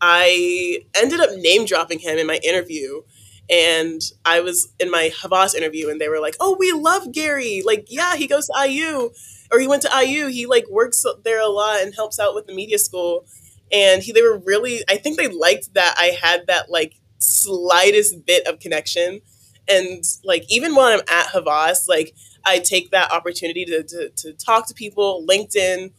I 0.00 0.84
ended 0.94 1.20
up 1.20 1.30
name 1.36 1.64
dropping 1.66 1.98
him 2.00 2.18
in 2.18 2.26
my 2.26 2.40
interview. 2.44 3.02
And 3.48 4.00
I 4.24 4.40
was 4.40 4.68
in 4.78 4.92
my 4.92 5.10
Havas 5.22 5.56
interview, 5.56 5.88
and 5.88 6.00
they 6.00 6.08
were 6.08 6.20
like, 6.20 6.36
"Oh, 6.38 6.56
we 6.56 6.70
love 6.70 7.10
Gary. 7.12 7.62
Like, 7.64 7.86
yeah, 7.88 8.14
he 8.14 8.28
goes 8.28 8.46
to 8.46 8.52
IU, 8.68 9.10
or 9.50 9.58
he 9.58 9.66
went 9.66 9.82
to 9.82 9.90
IU. 10.04 10.28
He 10.28 10.46
like 10.46 10.68
works 10.70 11.04
there 11.24 11.40
a 11.40 11.48
lot 11.48 11.80
and 11.80 11.92
helps 11.92 12.20
out 12.20 12.34
with 12.34 12.46
the 12.46 12.54
media 12.54 12.78
school." 12.78 13.26
and 13.72 14.02
he, 14.02 14.10
they 14.10 14.22
were 14.22 14.38
really 14.44 14.82
i 14.88 14.96
think 14.96 15.16
they 15.16 15.28
liked 15.28 15.72
that 15.74 15.94
i 15.96 16.06
had 16.20 16.46
that 16.48 16.70
like 16.70 16.94
slightest 17.18 18.24
bit 18.26 18.46
of 18.46 18.58
connection 18.58 19.20
and 19.68 20.02
like 20.24 20.44
even 20.48 20.74
when 20.74 20.86
i'm 20.86 21.00
at 21.08 21.26
havas 21.26 21.86
like 21.88 22.14
i 22.44 22.58
take 22.58 22.90
that 22.90 23.12
opportunity 23.12 23.64
to, 23.64 23.82
to, 23.84 24.08
to 24.16 24.32
talk 24.32 24.66
to 24.66 24.74
people 24.74 25.24
linkedin 25.28 25.92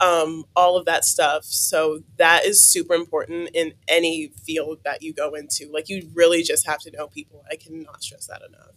um, 0.00 0.44
all 0.54 0.76
of 0.76 0.84
that 0.84 1.04
stuff 1.04 1.44
so 1.44 2.00
that 2.18 2.44
is 2.44 2.60
super 2.62 2.94
important 2.94 3.48
in 3.54 3.72
any 3.88 4.32
field 4.44 4.78
that 4.84 5.02
you 5.02 5.12
go 5.12 5.34
into 5.34 5.70
like 5.72 5.88
you 5.88 6.08
really 6.14 6.42
just 6.42 6.66
have 6.66 6.78
to 6.80 6.90
know 6.90 7.06
people 7.06 7.42
i 7.50 7.56
cannot 7.56 8.02
stress 8.02 8.26
that 8.26 8.42
enough 8.42 8.76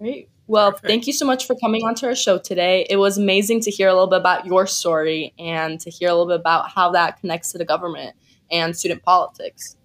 Great. 0.00 0.30
Well, 0.46 0.72
Perfect. 0.72 0.86
thank 0.86 1.06
you 1.06 1.12
so 1.12 1.26
much 1.26 1.46
for 1.46 1.54
coming 1.54 1.84
onto 1.84 2.06
our 2.06 2.14
show 2.14 2.38
today. 2.38 2.86
It 2.88 2.96
was 2.96 3.18
amazing 3.18 3.60
to 3.60 3.70
hear 3.70 3.86
a 3.86 3.92
little 3.92 4.08
bit 4.08 4.20
about 4.20 4.46
your 4.46 4.66
story 4.66 5.34
and 5.38 5.78
to 5.80 5.90
hear 5.90 6.08
a 6.08 6.12
little 6.12 6.26
bit 6.26 6.40
about 6.40 6.70
how 6.70 6.90
that 6.92 7.20
connects 7.20 7.52
to 7.52 7.58
the 7.58 7.66
government 7.66 8.16
and 8.50 8.74
student 8.74 9.02
politics. 9.02 9.76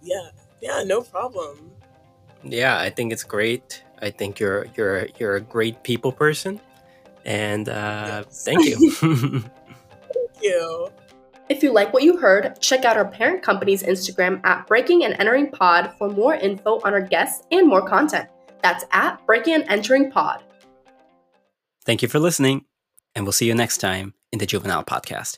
Yeah, 0.00 0.30
yeah, 0.62 0.84
no 0.84 1.02
problem. 1.02 1.72
Yeah, 2.44 2.78
I 2.78 2.88
think 2.88 3.12
it's 3.12 3.24
great. 3.24 3.82
I 4.00 4.10
think 4.10 4.38
you're 4.38 4.68
you're 4.76 5.08
you're 5.18 5.34
a 5.34 5.40
great 5.40 5.82
people 5.82 6.12
person, 6.12 6.60
and 7.28 7.68
uh, 7.68 8.24
yes. 8.24 8.44
thank 8.44 8.64
you. 8.64 8.90
thank 8.90 10.42
you. 10.42 10.88
If 11.50 11.62
you 11.62 11.72
like 11.72 11.92
what 11.92 12.02
you 12.02 12.16
heard, 12.16 12.60
check 12.60 12.84
out 12.84 12.96
our 12.96 13.06
parent 13.06 13.42
company's 13.42 13.82
Instagram 13.82 14.40
at 14.44 14.66
Breaking 14.66 15.04
and 15.04 15.14
Entering 15.18 15.50
Pod 15.50 15.92
for 15.98 16.08
more 16.08 16.34
info 16.34 16.80
on 16.80 16.94
our 16.94 17.00
guests 17.00 17.46
and 17.50 17.68
more 17.68 17.86
content. 17.86 18.28
That's 18.62 18.84
at 18.90 19.24
Breaking 19.26 19.54
and 19.54 19.64
Entering 19.68 20.10
Pod. 20.10 20.42
Thank 21.84 22.02
you 22.02 22.08
for 22.08 22.18
listening, 22.18 22.64
and 23.14 23.24
we'll 23.24 23.32
see 23.32 23.46
you 23.46 23.54
next 23.54 23.78
time 23.78 24.14
in 24.32 24.38
the 24.38 24.46
Juvenile 24.46 24.84
Podcast. 24.84 25.36